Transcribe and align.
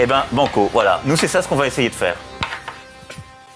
Eh 0.00 0.06
ben, 0.06 0.22
banco, 0.32 0.70
voilà. 0.72 1.00
Nous, 1.04 1.16
c'est 1.16 1.28
ça 1.28 1.42
ce 1.42 1.48
qu'on 1.48 1.56
va 1.56 1.66
essayer 1.66 1.88
de 1.88 1.94
faire. 1.94 2.16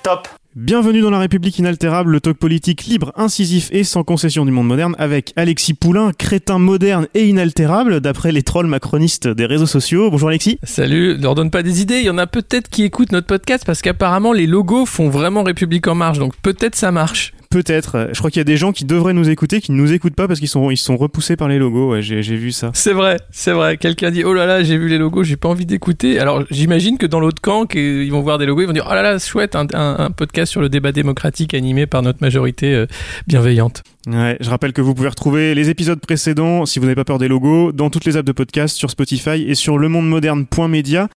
Top 0.03 0.29
Bienvenue 0.55 1.03
dans 1.03 1.11
la 1.11 1.19
République 1.19 1.59
inaltérable, 1.59 2.13
le 2.13 2.21
talk 2.21 2.39
politique 2.39 2.85
libre, 2.85 3.13
incisif 3.15 3.69
et 3.73 3.85
sans 3.85 4.05
concession 4.05 4.47
du 4.47 4.51
monde 4.51 4.67
moderne, 4.67 4.97
avec 4.99 5.35
Alexis 5.37 5.75
Poulain, 5.75 6.13
crétin 6.17 6.59
moderne 6.59 7.09
et 7.13 7.27
inaltérable, 7.27 8.01
d'après 8.01 8.33
les 8.33 8.43
trolls 8.43 8.67
macronistes 8.67 9.29
des 9.29 9.45
réseaux 9.45 9.67
sociaux. 9.67 10.11
Bonjour 10.11 10.31
Alexis. 10.31 10.59
Salut, 10.63 11.19
ne 11.19 11.23
leur 11.23 11.35
donne 11.35 11.51
pas 11.51 11.63
des 11.63 11.83
idées, 11.83 11.99
il 11.99 12.07
y 12.07 12.11
en 12.11 12.17
a 12.17 12.27
peut-être 12.27 12.71
qui 12.71 12.85
écoutent 12.85 13.13
notre 13.13 13.27
podcast 13.27 13.65
parce 13.67 13.83
qu'apparemment 13.83 14.33
les 14.33 14.47
logos 14.47 14.87
font 14.87 15.11
vraiment 15.11 15.43
République 15.43 15.89
en 15.89 15.95
marche, 15.95 16.19
donc 16.19 16.35
peut-être 16.37 16.75
ça 16.75 16.91
marche. 16.91 17.35
Peut-être. 17.57 18.11
Je 18.13 18.19
crois 18.19 18.31
qu'il 18.31 18.41
y 18.41 18.43
a 18.43 18.45
des 18.45 18.59
gens 18.59 18.71
qui 18.71 18.85
devraient 18.85 19.15
nous 19.15 19.31
écouter, 19.31 19.63
qui 19.63 19.73
ne 19.73 19.79
nous 19.79 19.95
écoutent 19.95 20.15
pas 20.15 20.29
parce 20.29 20.41
qu'ils 20.41 20.49
sont, 20.51 20.71
ils 20.71 20.77
sont 20.77 20.99
repoussés 20.99 21.37
par 21.37 21.49
les 21.49 21.59
logos. 21.59 21.93
Ouais, 21.93 22.03
j'ai, 22.03 22.21
vu 22.21 22.53
ça. 22.53 22.71
C'est 22.75 22.93
vrai, 22.93 23.17
c'est 23.31 23.53
vrai. 23.53 23.79
Quelqu'un 23.79 24.11
dit 24.11 24.25
oh 24.25 24.35
là 24.35 24.45
là, 24.45 24.63
j'ai 24.63 24.77
vu 24.77 24.89
les 24.89 24.99
logos, 24.99 25.23
j'ai 25.23 25.37
pas 25.37 25.49
envie 25.49 25.65
d'écouter. 25.65 26.19
Alors 26.19 26.45
j'imagine 26.51 26.99
que 26.99 27.07
dans 27.07 27.19
l'autre 27.19 27.41
camp, 27.41 27.65
ils 27.75 28.11
vont 28.11 28.21
voir 28.21 28.37
des 28.37 28.45
logos, 28.45 28.61
ils 28.61 28.67
vont 28.67 28.75
dire 28.75 28.87
oh 28.91 28.93
là 28.93 29.01
là, 29.01 29.19
chouette, 29.19 29.57
un, 29.57 29.67
un, 29.73 29.97
un 30.01 30.11
podcast 30.11 30.53
sur 30.53 30.61
le 30.61 30.69
débat 30.69 30.93
démocratique 30.93 31.55
animé 31.55 31.87
par 31.87 32.03
notre 32.03 32.19
majorité 32.21 32.75
euh, 32.75 32.85
bienveillante. 33.27 33.85
Ouais, 34.07 34.37
je 34.39 34.51
rappelle 34.51 34.75
que 34.75 34.83
vous 34.83 34.95
pouvez 34.95 35.09
retrouver 35.09 35.55
les 35.55 35.71
épisodes 35.71 35.99
précédents, 35.99 36.67
si 36.67 36.79
vous 36.79 36.85
n'avez 36.85 36.95
pas 36.95 37.05
peur 37.05 37.17
des 37.17 37.29
logos, 37.29 37.73
dans 37.73 37.89
toutes 37.89 38.05
les 38.05 38.19
apps 38.19 38.27
de 38.27 38.33
podcast, 38.33 38.77
sur 38.77 38.91
Spotify 38.91 39.47
et 39.49 39.55
sur 39.55 39.79
lemondemoderne.media. 39.79 41.09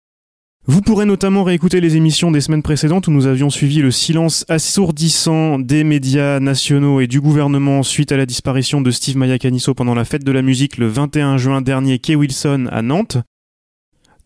Vous 0.71 0.83
pourrez 0.83 1.07
notamment 1.07 1.45
réécouter 1.45 1.81
les 1.81 1.97
émissions 1.97 2.31
des 2.31 2.43
semaines 2.43 2.63
précédentes 2.63 3.09
où 3.09 3.11
nous 3.11 3.27
avions 3.27 3.49
suivi 3.49 3.81
le 3.81 3.91
silence 3.91 4.45
assourdissant 4.49 5.59
des 5.59 5.83
médias 5.83 6.41
nationaux 6.41 7.01
et 7.01 7.07
du 7.07 7.23
gouvernement 7.23 7.83
suite 7.83 8.13
à 8.13 8.19
la 8.19 8.27
disparition 8.27 8.83
de 8.83 8.91
Steve 8.91 9.17
Mayakaniso 9.17 9.73
pendant 9.73 9.95
la 9.95 10.05
fête 10.05 10.25
de 10.25 10.31
la 10.31 10.43
musique 10.43 10.77
le 10.77 10.87
21 10.87 11.39
juin 11.39 11.63
dernier 11.63 11.99
Kay 11.99 12.17
Wilson 12.17 12.69
à 12.71 12.83
Nantes. 12.83 13.17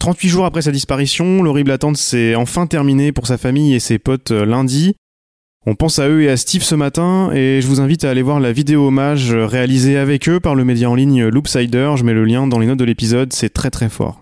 38 0.00 0.28
jours 0.28 0.44
après 0.44 0.62
sa 0.62 0.72
disparition, 0.72 1.44
l'horrible 1.44 1.70
attente 1.70 1.96
s'est 1.96 2.34
enfin 2.34 2.66
terminée 2.66 3.12
pour 3.12 3.28
sa 3.28 3.38
famille 3.38 3.72
et 3.72 3.78
ses 3.78 4.00
potes 4.00 4.32
euh, 4.32 4.44
lundi. 4.44 4.96
On 5.64 5.76
pense 5.76 6.00
à 6.00 6.08
eux 6.08 6.22
et 6.22 6.28
à 6.28 6.36
Steve 6.36 6.64
ce 6.64 6.74
matin 6.74 7.30
et 7.32 7.60
je 7.62 7.68
vous 7.68 7.80
invite 7.80 8.04
à 8.04 8.10
aller 8.10 8.22
voir 8.22 8.40
la 8.40 8.50
vidéo 8.50 8.88
hommage 8.88 9.32
réalisée 9.32 9.96
avec 9.96 10.28
eux 10.28 10.40
par 10.40 10.56
le 10.56 10.64
média 10.64 10.90
en 10.90 10.96
ligne 10.96 11.24
Loopsider. 11.24 11.92
Je 11.94 12.02
mets 12.02 12.14
le 12.14 12.24
lien 12.24 12.48
dans 12.48 12.58
les 12.58 12.66
notes 12.66 12.80
de 12.80 12.84
l'épisode, 12.84 13.32
c'est 13.32 13.50
très 13.50 13.70
très 13.70 13.88
fort. 13.88 14.21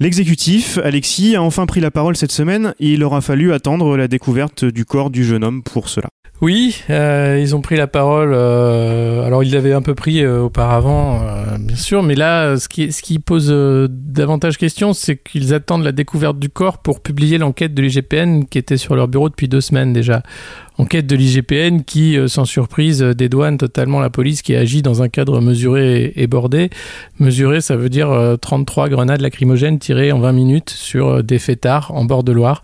L'exécutif, 0.00 0.78
Alexis, 0.78 1.34
a 1.34 1.42
enfin 1.42 1.66
pris 1.66 1.80
la 1.80 1.90
parole 1.90 2.16
cette 2.16 2.30
semaine 2.30 2.72
et 2.78 2.92
il 2.92 3.02
aura 3.02 3.20
fallu 3.20 3.52
attendre 3.52 3.96
la 3.96 4.06
découverte 4.06 4.64
du 4.64 4.84
corps 4.84 5.10
du 5.10 5.24
jeune 5.24 5.42
homme 5.42 5.64
pour 5.64 5.88
cela. 5.88 6.08
Oui, 6.40 6.82
euh, 6.88 7.36
ils 7.40 7.56
ont 7.56 7.60
pris 7.60 7.74
la 7.76 7.88
parole. 7.88 8.30
Euh, 8.32 9.24
alors 9.26 9.42
ils 9.42 9.52
l'avaient 9.52 9.72
un 9.72 9.82
peu 9.82 9.96
pris 9.96 10.22
euh, 10.22 10.42
auparavant, 10.42 11.20
euh, 11.22 11.58
bien 11.58 11.74
sûr, 11.74 12.04
mais 12.04 12.14
là, 12.14 12.56
ce 12.56 12.68
qui, 12.68 12.92
ce 12.92 13.18
pose 13.18 13.48
euh, 13.50 13.88
davantage 13.90 14.56
question, 14.56 14.92
c'est 14.92 15.16
qu'ils 15.16 15.52
attendent 15.52 15.82
la 15.82 15.90
découverte 15.90 16.38
du 16.38 16.48
corps 16.48 16.78
pour 16.78 17.00
publier 17.00 17.38
l'enquête 17.38 17.74
de 17.74 17.82
l'IGPN 17.82 18.44
qui 18.44 18.56
était 18.58 18.76
sur 18.76 18.94
leur 18.94 19.08
bureau 19.08 19.28
depuis 19.28 19.48
deux 19.48 19.60
semaines 19.60 19.92
déjà. 19.92 20.22
Enquête 20.78 21.08
de 21.08 21.16
l'IGPN 21.16 21.80
qui, 21.82 22.16
sans 22.28 22.44
surprise, 22.44 23.02
dédouane 23.02 23.58
totalement 23.58 23.98
la 23.98 24.10
police 24.10 24.42
qui 24.42 24.54
agit 24.54 24.80
dans 24.80 25.02
un 25.02 25.08
cadre 25.08 25.40
mesuré 25.40 26.12
et, 26.14 26.26
bordé. 26.28 26.70
Mesuré, 27.18 27.60
ça 27.60 27.74
veut 27.74 27.88
dire 27.88 28.12
euh, 28.12 28.36
33 28.36 28.88
grenades 28.88 29.20
lacrymogènes 29.20 29.80
tirées 29.80 30.12
en 30.12 30.20
20 30.20 30.30
minutes 30.30 30.70
sur 30.70 31.24
des 31.24 31.40
fêtards 31.40 31.90
en 31.96 32.04
bord 32.04 32.22
de 32.22 32.30
Loire. 32.30 32.62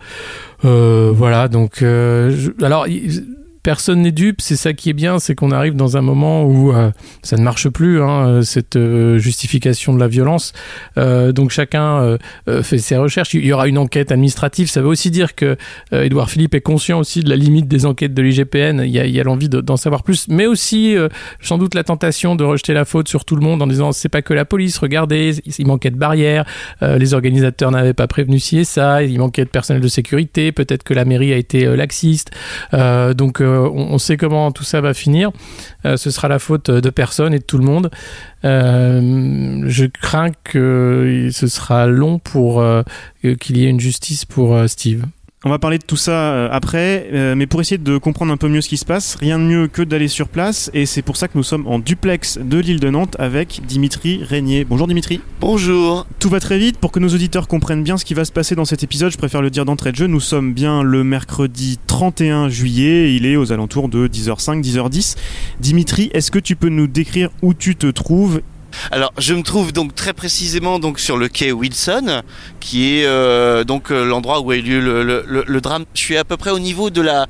Voilà, 0.62 1.48
donc... 1.48 1.78
je- 1.80 2.64
alors... 2.64 2.86
il- 2.86 3.24
Personne 3.64 4.02
n'est 4.02 4.12
dupe, 4.12 4.42
c'est 4.42 4.56
ça 4.56 4.75
qui 4.75 4.91
est 4.91 4.92
bien, 4.92 5.19
c'est 5.19 5.34
qu'on 5.34 5.50
arrive 5.50 5.75
dans 5.75 5.97
un 5.97 6.02
moment 6.02 6.44
où 6.44 6.72
euh, 6.75 6.91
ça 7.22 7.38
ne 7.38 7.42
marche 7.42 7.70
plus, 7.70 8.02
hein, 8.02 8.28
euh, 8.28 8.42
cette 8.42 8.76
euh, 8.76 9.16
justification 9.16 9.94
de 9.94 9.98
la 9.98 10.06
violence. 10.06 10.52
Donc 10.97 11.50
chacun 11.50 12.19
fait 12.62 12.78
ses 12.78 12.97
recherches. 12.97 13.32
Il 13.34 13.44
y 13.47 13.52
aura 13.52 13.69
une 13.69 13.78
enquête 13.78 14.12
administrative. 14.12 14.69
Ça 14.69 14.82
veut 14.82 14.88
aussi 14.88 15.10
dire 15.10 15.34
que 15.34 15.56
Édouard 15.92 16.30
Philippe 16.30 16.54
est 16.54 16.60
conscient 16.60 16.98
aussi 16.98 17.20
de 17.20 17.30
la 17.30 17.36
limite 17.36 17.66
des 17.66 17.86
enquêtes 17.86 18.12
de 18.12 18.20
l'IGPN. 18.22 18.82
Il 18.84 18.91
y 18.91 19.19
a, 19.19 19.20
a 19.20 19.25
l'envie 19.25 19.48
de- 19.48 19.60
d'en 19.60 19.76
savoir 19.76 20.02
plus, 20.02 20.26
mais 20.28 20.46
aussi 20.46 20.94
sans 21.41 21.56
doute 21.58 21.75
la 21.75 21.84
tentation 21.84 22.36
de 22.36 22.44
rejeter 22.44 22.75
la 22.75 22.84
faute 22.84 23.08
sur 23.08 23.25
tout 23.25 23.36
le 23.36 23.42
monde 23.42 23.62
en 23.62 23.66
disant 23.66 23.92
c'est 23.92 24.08
pas 24.10 24.22
que 24.22 24.34
la 24.34 24.44
police. 24.44 24.76
Regardez, 24.78 25.36
il 25.58 25.66
manquait 25.66 25.91
de 25.91 25.96
barrières. 25.96 26.44
les 26.82 27.14
organisateurs 27.14 27.70
n'avaient 27.70 27.94
pas 27.94 28.06
prévenu 28.06 28.38
ci 28.38 28.58
et 28.58 28.64
ça. 28.64 29.02
Il 29.02 29.19
manquait 29.19 29.44
de 29.44 29.50
personnel 29.50 29.82
de 29.82 29.88
sécurité. 29.88 30.52
Peut-être 30.52 30.82
que 30.82 30.94
la 30.94 31.04
mairie 31.04 31.32
a 31.32 31.36
été 31.36 31.64
laxiste. 31.76 32.31
Donc 32.72 33.41
on, 33.59 33.94
on 33.94 33.98
sait 33.98 34.16
comment 34.16 34.53
tout 34.53 34.65
ça 34.65 34.81
va 34.81 34.94
finir. 34.94 35.31
Euh, 35.84 35.97
ce 35.97 36.10
sera 36.10 36.28
la 36.28 36.38
faute 36.38 36.70
de 36.70 36.91
personne 36.91 37.34
et 37.34 37.38
de 37.38 37.44
tout 37.44 37.59
le 37.59 37.65
monde. 37.65 37.91
Euh, 38.44 39.62
je 39.66 39.87
crains 39.87 40.31
que 40.44 41.28
ce 41.32 41.47
sera 41.47 41.87
long 41.87 42.19
pour 42.19 42.60
euh, 42.60 42.82
qu'il 43.41 43.56
y 43.56 43.64
ait 43.64 43.70
une 43.70 43.81
justice 43.81 44.25
pour 44.25 44.54
euh, 44.54 44.66
Steve. 44.66 45.04
On 45.47 45.50
va 45.50 45.59
parler 45.59 45.77
de 45.77 45.84
tout 45.84 45.99
ça 45.99 46.32
euh, 46.32 46.49
après, 46.50 47.10
euh, 47.12 47.34
mais 47.34 47.47
pour 47.47 47.60
essayer 47.60 47.77
de 47.77 47.99
comprendre 47.99 48.32
un 48.32 48.38
peu 48.38 48.49
mieux 48.49 48.62
ce 48.62 48.69
qui 48.71 48.78
se 48.78 48.87
passe, 48.87 49.16
rien 49.16 49.38
de 49.38 49.44
mieux 49.44 49.69
que 49.69 49.82
d'aller 49.82 50.09
sur 50.09 50.28
place, 50.28 50.71
et 50.72 50.87
c'est 50.87 51.03
pour 51.03 51.19
ça 51.19 51.28
que 51.28 51.37
nous 51.37 51.43
sommes 51.43 51.66
en 51.66 51.78
duplex 51.78 52.38
de 52.38 52.56
l'île 52.56 52.81
de 52.81 52.88
Nantes 52.88 53.15
avec 53.19 53.60
Dimitri 53.66 54.25
Régnier. 54.25 54.65
Bonjour 54.65 54.87
Dimitri. 54.87 55.21
Bonjour. 55.43 56.06
Tout 56.19 56.31
va 56.31 56.41
très 56.41 56.59
vite. 56.59 56.78
Pour 56.78 56.93
que 56.93 56.99
nos 56.99 57.10
auditeurs 57.10 57.47
comprennent 57.47 57.82
bien 57.82 57.99
ce 57.99 58.06
qui 58.06 58.15
va 58.15 58.25
se 58.25 58.32
passer 58.32 58.55
dans 58.55 58.65
cet 58.65 58.84
épisode, 58.84 59.12
je 59.12 59.19
préfère 59.19 59.43
le 59.43 59.50
dire 59.50 59.66
d'entrée 59.66 59.93
de 59.93 59.97
jeu. 59.97 60.06
Nous 60.06 60.19
sommes 60.19 60.55
bien 60.55 60.82
le 60.82 61.05
mercredi 61.05 61.78
31 61.88 62.49
juillet. 62.49 63.15
Il 63.15 63.26
est 63.26 63.37
aux 63.37 63.53
alentours 63.53 63.91
de 63.91 64.09
10h05, 64.09 64.62
10h10. 64.62 65.16
Dimitri, 65.61 66.11
est-ce 66.15 66.31
que 66.31 66.38
tu 66.38 66.56
peux 66.56 66.71
nous 66.71 66.87
décrire 66.87 67.28
où 67.43 67.53
tu 67.53 67.76
te 67.76 67.88
trouves 67.88 68.41
Alors, 68.90 69.12
je 69.18 69.34
me 69.34 69.42
trouve 69.42 69.72
donc 69.72 69.94
très 69.94 70.12
précisément 70.12 70.78
donc 70.78 71.00
sur 71.00 71.16
le 71.16 71.28
quai 71.28 71.52
Wilson, 71.52 72.22
qui 72.60 72.98
est 72.98 73.06
euh, 73.06 73.64
donc 73.64 73.90
euh, 73.90 74.04
l'endroit 74.04 74.40
où 74.40 74.50
a 74.50 74.56
eu 74.56 74.62
lieu 74.62 74.80
le, 74.80 75.60
drame. 75.60 75.84
Je 75.94 76.00
suis 76.00 76.16
à 76.16 76.24
peu 76.24 76.36
près 76.36 76.50
au 76.50 76.58
niveau 76.58 76.90
de 76.90 77.00
la, 77.02 77.26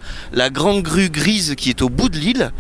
grande 0.50 0.82
grue 0.82 1.10
grise 1.10 1.54
qui 1.56 1.70
est 1.70 1.82
au 1.82 1.88
bout 1.88 2.08
de 2.08 2.18
l'île. 2.18 2.52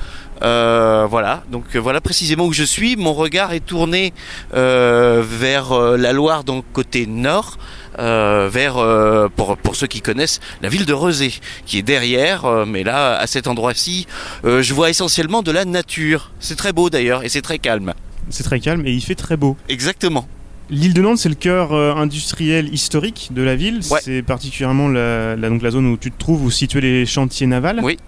Euh, 0.42 1.06
voilà, 1.08 1.44
donc 1.50 1.76
voilà 1.76 2.00
précisément 2.00 2.44
où 2.46 2.52
je 2.52 2.64
suis. 2.64 2.96
Mon 2.96 3.14
regard 3.14 3.52
est 3.52 3.64
tourné 3.64 4.12
vers 4.52 5.74
la 5.96 6.12
Loire, 6.12 6.44
donc 6.44 6.64
côté 6.72 7.06
nord, 7.06 7.58
vers 7.98 9.28
pour 9.36 9.56
pour 9.56 9.76
ceux 9.76 9.86
qui 9.86 10.00
connaissent 10.00 10.40
la 10.62 10.68
ville 10.68 10.86
de 10.86 10.92
Rezé, 10.92 11.32
qui 11.66 11.78
est 11.78 11.82
derrière. 11.82 12.66
mais 12.66 12.82
là, 12.82 13.16
à 13.16 13.26
cet 13.26 13.46
endroit-ci, 13.46 14.06
je 14.44 14.74
vois 14.74 14.90
essentiellement 14.90 15.42
de 15.42 15.52
la 15.52 15.64
nature. 15.64 16.32
C'est 16.40 16.56
très 16.56 16.72
beau 16.72 16.90
d'ailleurs 16.90 17.24
et 17.24 17.28
c'est 17.28 17.42
très 17.42 17.58
calme. 17.58 17.94
C'est 18.30 18.42
très 18.44 18.60
calme 18.60 18.86
et 18.86 18.92
il 18.92 19.00
fait 19.00 19.14
très 19.14 19.36
beau. 19.36 19.56
Exactement. 19.68 20.26
L'île 20.70 20.94
de 20.94 21.02
Nantes, 21.02 21.18
c'est 21.18 21.28
le 21.28 21.34
cœur 21.34 21.72
euh, 21.72 21.94
industriel 21.94 22.72
historique 22.72 23.30
de 23.34 23.42
la 23.42 23.54
ville. 23.54 23.80
Ouais. 23.90 24.00
C'est 24.02 24.22
particulièrement 24.22 24.88
la, 24.88 25.36
la- 25.36 25.48
donc 25.50 25.60
la 25.62 25.70
zone 25.70 25.86
où 25.86 25.96
tu 25.98 26.10
te 26.10 26.18
trouves, 26.18 26.42
où 26.44 26.50
situés 26.50 26.80
les 26.80 27.04
chantiers 27.06 27.46
navals. 27.46 27.80
Oui. 27.82 27.98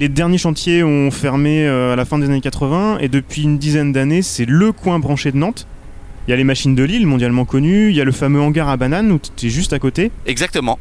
Les 0.00 0.08
derniers 0.08 0.38
chantiers 0.38 0.82
ont 0.84 1.10
fermé 1.10 1.66
euh, 1.66 1.92
à 1.92 1.96
la 1.96 2.04
fin 2.04 2.18
des 2.18 2.26
années 2.26 2.40
80 2.40 2.98
et 3.00 3.08
depuis 3.08 3.42
une 3.42 3.58
dizaine 3.58 3.92
d'années, 3.92 4.22
c'est 4.22 4.46
le 4.46 4.72
coin 4.72 4.98
branché 5.00 5.32
de 5.32 5.36
Nantes. 5.36 5.66
Il 6.26 6.30
y 6.30 6.34
a 6.34 6.36
les 6.36 6.44
machines 6.44 6.74
de 6.74 6.82
Lille, 6.84 7.06
mondialement 7.06 7.44
connues. 7.44 7.90
Il 7.90 7.96
y 7.96 8.00
a 8.00 8.04
le 8.04 8.12
fameux 8.12 8.40
hangar 8.40 8.68
à 8.68 8.76
bananes 8.76 9.10
où 9.12 9.18
tu 9.36 9.46
es 9.46 9.50
juste 9.50 9.72
à 9.72 9.78
côté. 9.78 10.10
Exactement. 10.26 10.78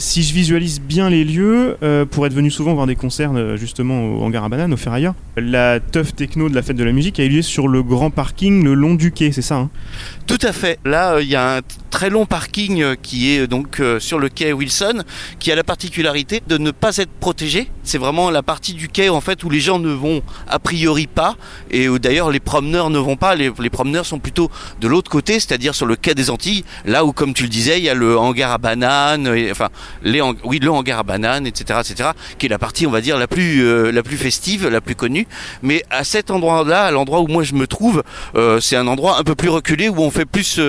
Si 0.00 0.22
je 0.22 0.32
visualise 0.32 0.80
bien 0.80 1.10
les 1.10 1.24
lieux, 1.24 1.76
euh, 1.82 2.06
pour 2.06 2.24
être 2.24 2.32
venu 2.32 2.50
souvent 2.50 2.72
voir 2.72 2.86
des 2.86 2.96
concerts 2.96 3.32
euh, 3.34 3.58
justement 3.58 4.02
au 4.14 4.22
hangar 4.22 4.44
à 4.44 4.48
bananes, 4.48 4.72
au 4.72 4.78
ferrailleur, 4.78 5.14
la 5.36 5.78
teuf 5.78 6.14
techno 6.14 6.48
de 6.48 6.54
la 6.54 6.62
fête 6.62 6.78
de 6.78 6.84
la 6.84 6.92
musique 6.92 7.20
a 7.20 7.24
eu 7.24 7.28
lieu 7.28 7.42
sur 7.42 7.68
le 7.68 7.82
grand 7.82 8.08
parking 8.08 8.64
le 8.64 8.72
long 8.72 8.94
du 8.94 9.12
quai, 9.12 9.30
c'est 9.30 9.42
ça 9.42 9.56
hein? 9.56 9.70
Tout 10.26 10.38
à 10.40 10.52
fait. 10.52 10.78
Là, 10.86 11.16
euh, 11.16 11.22
il 11.22 11.28
y 11.28 11.36
a 11.36 11.58
un 11.58 11.60
très 11.90 12.08
long 12.08 12.24
parking 12.24 12.82
euh, 12.82 12.94
qui 13.00 13.34
est 13.34 13.40
euh, 13.40 13.46
donc 13.46 13.80
euh, 13.80 14.00
sur 14.00 14.18
le 14.18 14.28
quai 14.28 14.52
Wilson, 14.52 15.02
qui 15.38 15.52
a 15.52 15.54
la 15.54 15.64
particularité 15.64 16.42
de 16.46 16.56
ne 16.56 16.70
pas 16.70 16.96
être 16.96 17.10
protégé. 17.10 17.70
C'est 17.82 17.98
vraiment 17.98 18.30
la 18.30 18.42
partie 18.42 18.72
du 18.72 18.88
quai 18.88 19.08
en 19.08 19.20
fait 19.20 19.44
où 19.44 19.50
les 19.50 19.60
gens 19.60 19.78
ne 19.78 19.92
vont 19.92 20.22
a 20.48 20.58
priori 20.58 21.06
pas, 21.06 21.36
et 21.70 21.88
où 21.88 21.98
d'ailleurs 21.98 22.30
les 22.30 22.40
promeneurs 22.40 22.88
ne 22.90 22.98
vont 22.98 23.16
pas. 23.16 23.34
Les, 23.34 23.50
promeneurs 23.70 24.06
sont 24.06 24.18
plutôt 24.18 24.50
de 24.80 24.88
l'autre 24.88 25.10
côté, 25.10 25.34
c'est-à-dire 25.34 25.74
sur 25.74 25.86
le 25.86 25.96
quai 25.96 26.14
des 26.14 26.30
Antilles, 26.30 26.64
là 26.84 27.04
où, 27.04 27.12
comme 27.12 27.34
tu 27.34 27.44
le 27.44 27.48
disais, 27.48 27.78
il 27.78 27.84
y 27.84 27.88
a 27.88 27.94
le 27.94 28.16
hangar 28.16 28.52
à 28.52 28.58
bananes, 28.58 29.28
enfin 29.50 29.68
les 30.02 30.20
oui 30.44 30.58
le 30.60 30.70
hangar 30.70 31.00
à 31.00 31.02
bananes, 31.02 31.46
etc., 31.46 31.80
etc., 31.80 32.10
qui 32.38 32.46
est 32.46 32.48
la 32.48 32.58
partie 32.58 32.86
on 32.86 32.90
va 32.90 33.00
dire 33.00 33.18
la 33.18 33.26
plus 33.26 33.92
la 33.92 34.02
plus 34.02 34.16
festive, 34.16 34.68
la 34.68 34.80
plus 34.80 34.94
connue. 34.94 35.26
Mais 35.62 35.84
à 35.90 36.04
cet 36.04 36.30
endroit-là, 36.30 36.84
à 36.84 36.90
l'endroit 36.90 37.20
où 37.20 37.26
moi 37.26 37.42
je 37.42 37.54
me 37.54 37.66
trouve, 37.66 38.02
c'est 38.60 38.76
un 38.76 38.86
endroit 38.86 39.18
un 39.18 39.24
peu 39.24 39.34
plus 39.34 39.48
reculé 39.48 39.88
où 39.88 40.00
on 40.00 40.10
fait 40.10 40.26
plus, 40.26 40.60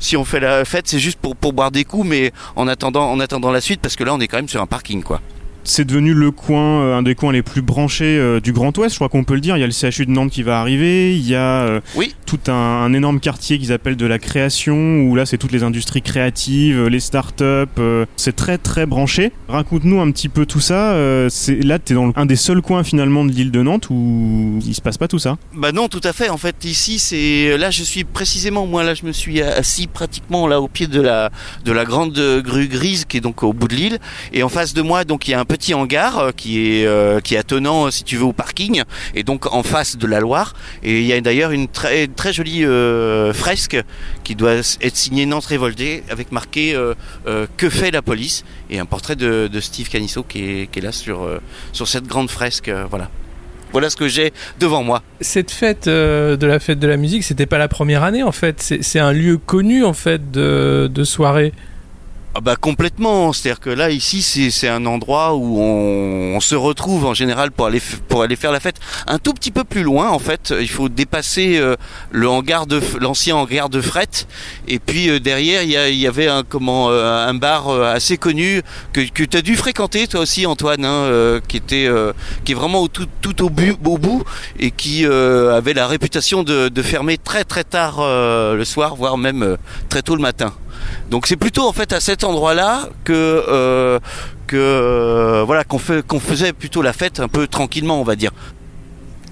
si 0.00 0.16
on 0.16 0.24
fait 0.24 0.40
la 0.40 0.61
fête, 0.64 0.88
c'est 0.88 0.98
juste 0.98 1.18
pour, 1.18 1.36
pour 1.36 1.52
boire 1.52 1.70
des 1.70 1.84
coups, 1.84 2.06
mais 2.06 2.32
en 2.56 2.68
attendant, 2.68 3.10
en 3.10 3.20
attendant 3.20 3.50
la 3.50 3.60
suite, 3.60 3.80
parce 3.80 3.96
que 3.96 4.04
là, 4.04 4.14
on 4.14 4.20
est 4.20 4.28
quand 4.28 4.38
même 4.38 4.48
sur 4.48 4.62
un 4.62 4.66
parking, 4.66 5.02
quoi 5.02 5.20
c'est 5.64 5.84
devenu 5.84 6.14
le 6.14 6.30
coin, 6.30 6.82
euh, 6.82 6.96
un 6.96 7.02
des 7.02 7.14
coins 7.14 7.32
les 7.32 7.42
plus 7.42 7.62
branchés 7.62 8.18
euh, 8.18 8.40
du 8.40 8.52
Grand 8.52 8.76
Ouest, 8.78 8.94
je 8.94 8.98
crois 8.98 9.08
qu'on 9.08 9.24
peut 9.24 9.34
le 9.34 9.40
dire. 9.40 9.56
Il 9.56 9.60
y 9.60 9.64
a 9.64 9.66
le 9.66 9.72
CHU 9.72 10.06
de 10.06 10.10
Nantes 10.10 10.30
qui 10.30 10.42
va 10.42 10.60
arriver, 10.60 11.16
il 11.16 11.26
y 11.26 11.34
a 11.34 11.62
euh, 11.62 11.80
oui. 11.94 12.14
tout 12.26 12.40
un, 12.48 12.92
énorme 12.92 13.20
quartier 13.20 13.58
qu'ils 13.58 13.72
appellent 13.72 13.96
de 13.96 14.06
la 14.06 14.18
création, 14.18 15.02
où 15.02 15.14
là 15.14 15.26
c'est 15.26 15.38
toutes 15.38 15.52
les 15.52 15.62
industries 15.62 16.02
créatives, 16.02 16.86
les 16.86 17.00
startups, 17.00 17.80
c'est 18.16 18.34
très 18.34 18.58
très 18.58 18.86
branché. 18.86 19.32
Raconte-nous 19.48 20.00
un 20.00 20.10
petit 20.10 20.28
peu 20.28 20.46
tout 20.46 20.60
ça. 20.60 20.96
c'est 21.30 21.62
là, 21.62 21.78
tu 21.78 21.92
es 21.92 21.96
dans 21.96 22.12
un 22.16 22.26
des 22.26 22.36
seuls 22.36 22.62
coins 22.62 22.84
finalement 22.84 23.24
de 23.24 23.30
l'île 23.30 23.50
de 23.50 23.62
Nantes 23.62 23.88
où 23.90 24.58
il 24.66 24.74
se 24.74 24.80
passe 24.80 24.98
pas 24.98 25.08
tout 25.08 25.18
ça. 25.18 25.36
Bah 25.54 25.72
non, 25.72 25.88
tout 25.88 26.00
à 26.04 26.12
fait. 26.12 26.28
En 26.28 26.38
fait, 26.38 26.64
ici, 26.64 26.98
c'est 26.98 27.56
là, 27.56 27.70
je 27.70 27.82
suis 27.82 28.04
précisément, 28.04 28.66
moi 28.66 28.82
là, 28.82 28.94
je 28.94 29.04
me 29.04 29.12
suis 29.12 29.40
assis 29.40 29.86
pratiquement 29.86 30.46
là 30.46 30.60
au 30.60 30.68
pied 30.68 30.86
de 30.86 31.00
la 31.00 31.30
de 31.64 31.72
la 31.72 31.84
grande 31.84 32.18
grue 32.44 32.68
grise 32.68 33.04
qui 33.04 33.18
est 33.18 33.20
donc 33.20 33.42
au 33.42 33.52
bout 33.52 33.68
de 33.68 33.74
l'île, 33.74 33.98
et 34.32 34.42
en 34.42 34.48
face 34.48 34.74
de 34.74 34.82
moi, 34.82 35.04
donc 35.04 35.28
il 35.28 35.32
y 35.32 35.34
a 35.34 35.40
un 35.40 35.44
petit 35.52 35.74
hangar 35.74 36.18
euh, 36.18 36.30
qui 36.34 36.78
est 36.78 36.86
euh, 36.86 37.20
qui 37.20 37.34
est 37.34 37.36
attenant 37.36 37.90
si 37.90 38.04
tu 38.04 38.16
veux 38.16 38.24
au 38.24 38.32
parking 38.32 38.84
et 39.14 39.22
donc 39.22 39.52
en 39.52 39.62
face 39.62 39.98
de 39.98 40.06
la 40.06 40.18
Loire 40.18 40.54
et 40.82 41.00
il 41.00 41.06
y 41.06 41.12
a 41.12 41.20
d'ailleurs 41.20 41.50
une 41.50 41.68
très 41.68 42.06
très 42.06 42.32
jolie 42.32 42.64
euh, 42.64 43.34
fresque 43.34 43.76
qui 44.24 44.34
doit 44.34 44.52
être 44.54 44.96
signée 44.96 45.26
Nantes 45.26 45.44
révoltée 45.44 46.04
avec 46.08 46.32
marqué 46.32 46.74
que 47.56 47.68
fait 47.68 47.90
la 47.90 48.00
police? 48.00 48.44
Et 48.70 48.78
un 48.78 48.86
portrait 48.86 49.16
de, 49.16 49.60
Steve 49.60 49.90
Canisso 49.90 50.22
qui 50.22 50.38
est, 50.44 50.70
qui 50.72 50.78
est 50.78 50.82
là 50.82 50.92
sur 50.92 51.28
sur 51.72 51.86
cette 51.86 52.06
grande 52.06 52.30
fresque 52.30 52.70
voilà 52.90 53.10
voilà 53.72 53.88
ce 53.88 53.96
que 53.96 54.06
j'ai 54.06 54.32
devant 54.60 54.82
moi. 54.82 55.02
Cette 55.20 55.50
fête 55.50 55.88
de 55.88 56.46
la 56.46 56.60
fête 56.60 56.78
de 56.78 56.86
la 56.86 56.98
musique, 56.98 57.24
c'était 57.24 57.46
pas 57.46 57.58
la 57.58 57.68
première 57.68 58.02
année 58.02 58.22
en 58.22 58.32
fait. 58.32 58.60
C'est 58.60 58.98
un 58.98 59.12
lieu 59.12 59.38
connu 59.38 59.82
en 59.84 59.94
fait 59.94 60.30
de, 60.30 60.90
de 60.92 61.04
soirée. 61.04 61.52
Ah 62.34 62.40
bah 62.40 62.56
complètement, 62.56 63.34
c'est-à-dire 63.34 63.60
que 63.60 63.68
là 63.68 63.90
ici 63.90 64.22
c'est 64.22 64.68
un 64.68 64.86
endroit 64.86 65.34
où 65.34 65.60
on, 65.60 66.40
se 66.40 66.54
retrouve 66.54 67.04
en 67.04 67.12
général 67.12 67.52
pour 67.52 67.66
aller 67.66 67.80
pour 68.08 68.22
aller 68.22 68.36
faire 68.36 68.52
la 68.52 68.58
fête. 68.58 68.76
Un 69.06 69.18
tout 69.18 69.34
petit 69.34 69.50
peu 69.50 69.64
plus 69.64 69.82
loin 69.82 70.08
en 70.08 70.18
fait, 70.18 70.54
il 70.58 70.68
faut 70.68 70.88
dépasser 70.88 71.58
euh, 71.58 71.76
le 72.10 72.26
hangar 72.30 72.64
l'ancien 73.00 73.36
hangar 73.36 73.68
de 73.68 73.82
fret 73.82 74.08
et 74.66 74.78
puis 74.78 75.10
euh, 75.10 75.20
derrière 75.20 75.62
il 75.62 75.94
y, 75.94 76.06
avait 76.06 76.26
un 76.26 76.42
euh, 76.52 77.32
bar 77.34 77.70
assez 77.70 78.16
connu 78.16 78.62
que, 78.94 79.02
que 79.02 79.24
tu 79.24 79.36
as 79.36 79.42
dû 79.42 79.54
fréquenter 79.54 80.06
toi 80.06 80.20
aussi 80.20 80.46
Antoine 80.46 80.86
hein, 80.86 81.38
qui 81.46 81.58
était 81.58 81.88
qui 82.44 82.52
est 82.52 82.54
vraiment 82.54 82.80
au 82.80 82.88
tout, 82.88 83.06
tout 83.20 83.44
au 83.44 83.50
bout 83.50 84.24
et 84.58 84.70
qui 84.70 85.04
avait 85.04 85.74
la 85.74 85.86
réputation 85.86 86.44
de, 86.44 86.70
de, 86.70 86.82
fermer 86.82 87.18
très 87.18 87.44
très 87.44 87.64
tard 87.64 87.98
le 88.00 88.64
soir 88.64 88.96
voire 88.96 89.18
même 89.18 89.58
très 89.90 90.00
tôt 90.00 90.16
le 90.16 90.22
matin. 90.22 90.54
Donc 91.10 91.26
c'est 91.26 91.36
plutôt 91.36 91.66
en 91.68 91.72
fait 91.72 91.92
à 91.92 92.00
cet 92.00 92.24
endroit-là 92.24 92.88
que 93.04 93.12
euh, 93.12 93.98
euh, 94.54 95.44
voilà 95.46 95.64
qu'on 95.64 95.78
faisait 95.78 96.52
plutôt 96.52 96.82
la 96.82 96.92
fête 96.92 97.20
un 97.20 97.28
peu 97.28 97.46
tranquillement, 97.46 98.00
on 98.00 98.04
va 98.04 98.16
dire. 98.16 98.32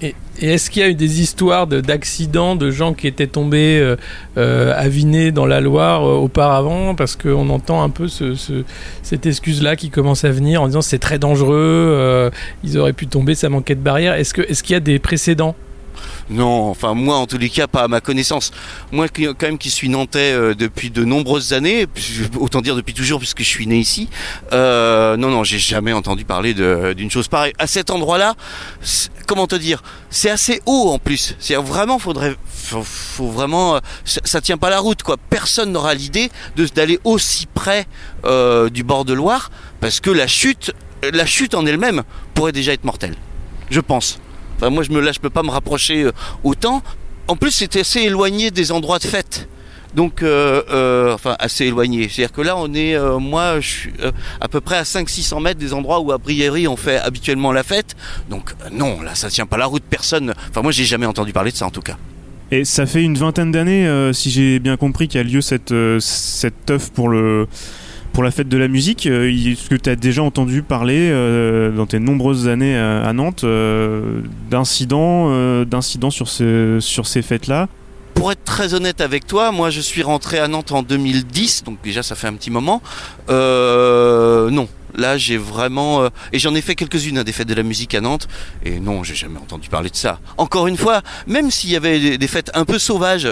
Et, 0.03 0.15
est-ce 0.41 0.71
qu'il 0.71 0.81
y 0.81 0.85
a 0.85 0.89
eu 0.89 0.95
des 0.95 1.21
histoires 1.21 1.67
d'accidents, 1.67 2.55
de, 2.55 2.71
gens 2.71 2.95
qui 2.95 3.05
étaient 3.05 3.27
tombés 3.27 3.79
euh, 3.79 3.95
euh 4.37 4.73
avinés 4.75 5.31
dans 5.31 5.45
la 5.45 5.61
Loire 5.61 6.01
auparavant? 6.03 6.95
Parce 6.95 7.15
qu'on 7.15 7.49
entend 7.49 7.83
un 7.83 7.89
peu 7.91 8.07
ce, 8.07 8.33
cette 9.03 9.27
excuse-là 9.27 9.75
qui 9.75 9.91
commence 9.91 10.25
à 10.25 10.31
venir 10.31 10.63
en 10.63 10.67
disant 10.67 10.81
c'est 10.81 10.97
très 10.97 11.19
dangereux, 11.19 12.31
ils 12.63 12.79
auraient 12.79 12.93
pu 12.93 13.05
tomber, 13.05 13.35
ça 13.35 13.49
manquait 13.49 13.75
de 13.75 13.81
barrières. 13.81 14.15
Est-ce 14.15 14.33
qu'il 14.33 14.45
est 14.45 14.61
qu'il 14.61 14.73
y 14.73 14.77
a 14.77 14.79
des 14.79 14.97
précédents? 14.97 15.55
Non, 16.29 16.69
enfin 16.69 16.93
moi 16.93 17.17
en 17.17 17.27
tous 17.27 17.37
les 17.37 17.49
cas 17.49 17.67
pas 17.67 17.83
à 17.83 17.87
ma 17.87 18.01
connaissance. 18.01 18.51
Moi 18.91 19.07
quand 19.09 19.41
même 19.41 19.57
qui 19.57 19.69
suis 19.69 19.89
nantais 19.89 20.31
euh, 20.31 20.55
depuis 20.55 20.89
de 20.89 21.03
nombreuses 21.03 21.53
années, 21.53 21.87
autant 22.39 22.61
dire 22.61 22.75
depuis 22.75 22.93
toujours 22.93 23.19
puisque 23.19 23.39
je 23.39 23.47
suis 23.47 23.67
né 23.67 23.77
ici. 23.77 24.09
Euh, 24.53 25.17
non 25.17 25.29
non, 25.29 25.43
j'ai 25.43 25.59
jamais 25.59 25.93
entendu 25.93 26.25
parler 26.25 26.53
d'une 26.93 27.11
chose 27.11 27.27
pareille. 27.27 27.53
À 27.57 27.67
cet 27.67 27.89
endroit-là, 27.89 28.35
comment 29.27 29.47
te 29.47 29.55
dire, 29.55 29.83
c'est 30.09 30.29
assez 30.29 30.61
haut 30.65 30.91
en 30.91 30.99
plus. 30.99 31.35
C'est 31.39 31.55
vraiment 31.55 31.99
faudrait, 31.99 32.35
vraiment, 33.19 33.75
euh, 33.75 33.79
ça, 34.05 34.41
tient 34.41 34.57
pas 34.57 34.69
la 34.69 34.79
route 34.79 35.03
quoi. 35.03 35.17
Personne 35.29 35.71
n'aura 35.71 35.93
l'idée 35.93 36.31
d'aller 36.75 36.99
aussi 37.03 37.47
près 37.53 37.87
du 38.71 38.83
bord 38.83 39.05
de 39.05 39.13
Loire 39.13 39.51
parce 39.79 39.99
que 39.99 40.09
la 40.09 40.27
chute, 40.27 40.73
la 41.13 41.25
chute 41.25 41.55
en 41.55 41.65
elle-même 41.65 42.03
pourrait 42.33 42.51
déjà 42.51 42.73
être 42.73 42.85
mortelle. 42.85 43.15
Je 43.69 43.79
pense 43.79 44.19
moi, 44.69 44.83
je 44.83 44.91
me 44.91 44.99
là, 44.99 45.11
je 45.11 45.19
peux 45.19 45.29
pas 45.29 45.43
me 45.43 45.49
rapprocher 45.49 46.03
euh, 46.03 46.11
autant. 46.43 46.83
En 47.27 47.35
plus, 47.35 47.51
c'était 47.51 47.81
assez 47.81 48.01
éloigné 48.01 48.51
des 48.51 48.71
endroits 48.71 48.99
de 48.99 49.05
fête. 49.05 49.47
Donc, 49.95 50.23
euh, 50.23 50.61
euh, 50.71 51.13
enfin, 51.13 51.35
assez 51.39 51.65
éloigné. 51.65 52.07
C'est-à-dire 52.07 52.31
que 52.33 52.41
là, 52.41 52.55
on 52.57 52.73
est, 52.73 52.97
moi, 53.19 53.59
je 53.59 53.67
suis 53.67 53.93
à 54.39 54.47
peu 54.47 54.61
près 54.61 54.77
à 54.77 54.83
500-600 54.83 55.41
mètres 55.41 55.59
des 55.59 55.73
endroits 55.73 55.99
où, 55.99 56.11
à 56.11 56.17
Briéry, 56.17 56.67
on 56.67 56.77
fait 56.77 56.97
habituellement 56.97 57.51
la 57.51 57.63
fête. 57.63 57.95
Donc, 58.29 58.53
non, 58.71 59.01
là, 59.01 59.15
ça 59.15 59.29
tient 59.29 59.45
pas 59.45 59.57
la 59.57 59.65
route. 59.65 59.83
Personne. 59.89 60.33
Enfin, 60.49 60.61
moi, 60.61 60.71
j'ai 60.71 60.85
jamais 60.85 61.05
entendu 61.05 61.33
parler 61.33 61.51
de 61.51 61.57
ça, 61.57 61.65
en 61.65 61.71
tout 61.71 61.81
cas. 61.81 61.97
Et 62.51 62.63
ça 62.65 62.85
fait 62.85 63.03
une 63.03 63.17
vingtaine 63.17 63.51
d'années, 63.51 64.11
si 64.13 64.31
j'ai 64.31 64.59
bien 64.59 64.77
compris, 64.77 65.07
qu'il 65.07 65.19
y 65.19 65.23
a 65.23 65.27
lieu 65.27 65.41
cette, 65.41 65.73
cette 65.99 66.65
teuf 66.65 66.89
pour 66.89 67.09
le 67.09 67.47
pour 68.13 68.23
la 68.23 68.31
fête 68.31 68.49
de 68.49 68.57
la 68.57 68.67
musique, 68.67 69.07
euh, 69.07 69.29
est-ce 69.29 69.69
que 69.69 69.75
tu 69.75 69.89
as 69.89 69.95
déjà 69.95 70.23
entendu 70.23 70.63
parler 70.63 71.09
euh, 71.11 71.71
dans 71.71 71.85
tes 71.85 71.99
nombreuses 71.99 72.47
années 72.47 72.77
à, 72.77 73.11
Nantes 73.13 73.43
euh, 73.43 74.21
d'incidents, 74.49 76.11
sur, 76.11 76.27
sur 76.27 77.07
ces 77.07 77.21
fêtes-là 77.21 77.67
pour 78.13 78.31
être 78.31 78.43
très 78.43 78.75
honnête 78.75 79.01
avec 79.01 79.25
toi, 79.25 79.51
moi 79.51 79.71
je 79.71 79.79
suis 79.79 80.03
rentré 80.03 80.37
à 80.37 80.47
Nantes 80.47 80.73
en 80.73 80.83
2010, 80.83 81.63
donc 81.63 81.81
déjà 81.81 82.03
ça 82.03 82.13
fait 82.13 82.27
un 82.27 82.33
petit 82.33 82.51
moment. 82.51 82.83
non, 83.29 84.67
Là, 84.95 85.17
j'ai 85.17 85.37
vraiment 85.37 86.09
et 86.33 86.39
j'en 86.39 86.53
ai 86.53 86.61
fait 86.61 86.75
quelques-unes 86.75 87.17
hein, 87.17 87.23
des 87.23 87.31
fêtes 87.31 87.47
de 87.47 87.53
la 87.53 87.63
musique 87.63 87.95
à 87.95 88.01
Nantes 88.01 88.27
et 88.63 88.79
non, 88.79 89.03
j'ai 89.03 89.15
jamais 89.15 89.39
entendu 89.39 89.69
parler 89.69 89.89
de 89.89 89.95
ça. 89.95 90.19
Encore 90.37 90.67
une 90.67 90.77
fois, 90.77 91.01
même 91.27 91.49
s'il 91.49 91.69
y 91.69 91.75
avait 91.75 92.17
des, 92.17 92.27
fêtes 92.27 92.51
un 92.53 92.65
peu 92.65 92.77
sauvages, 92.77 93.27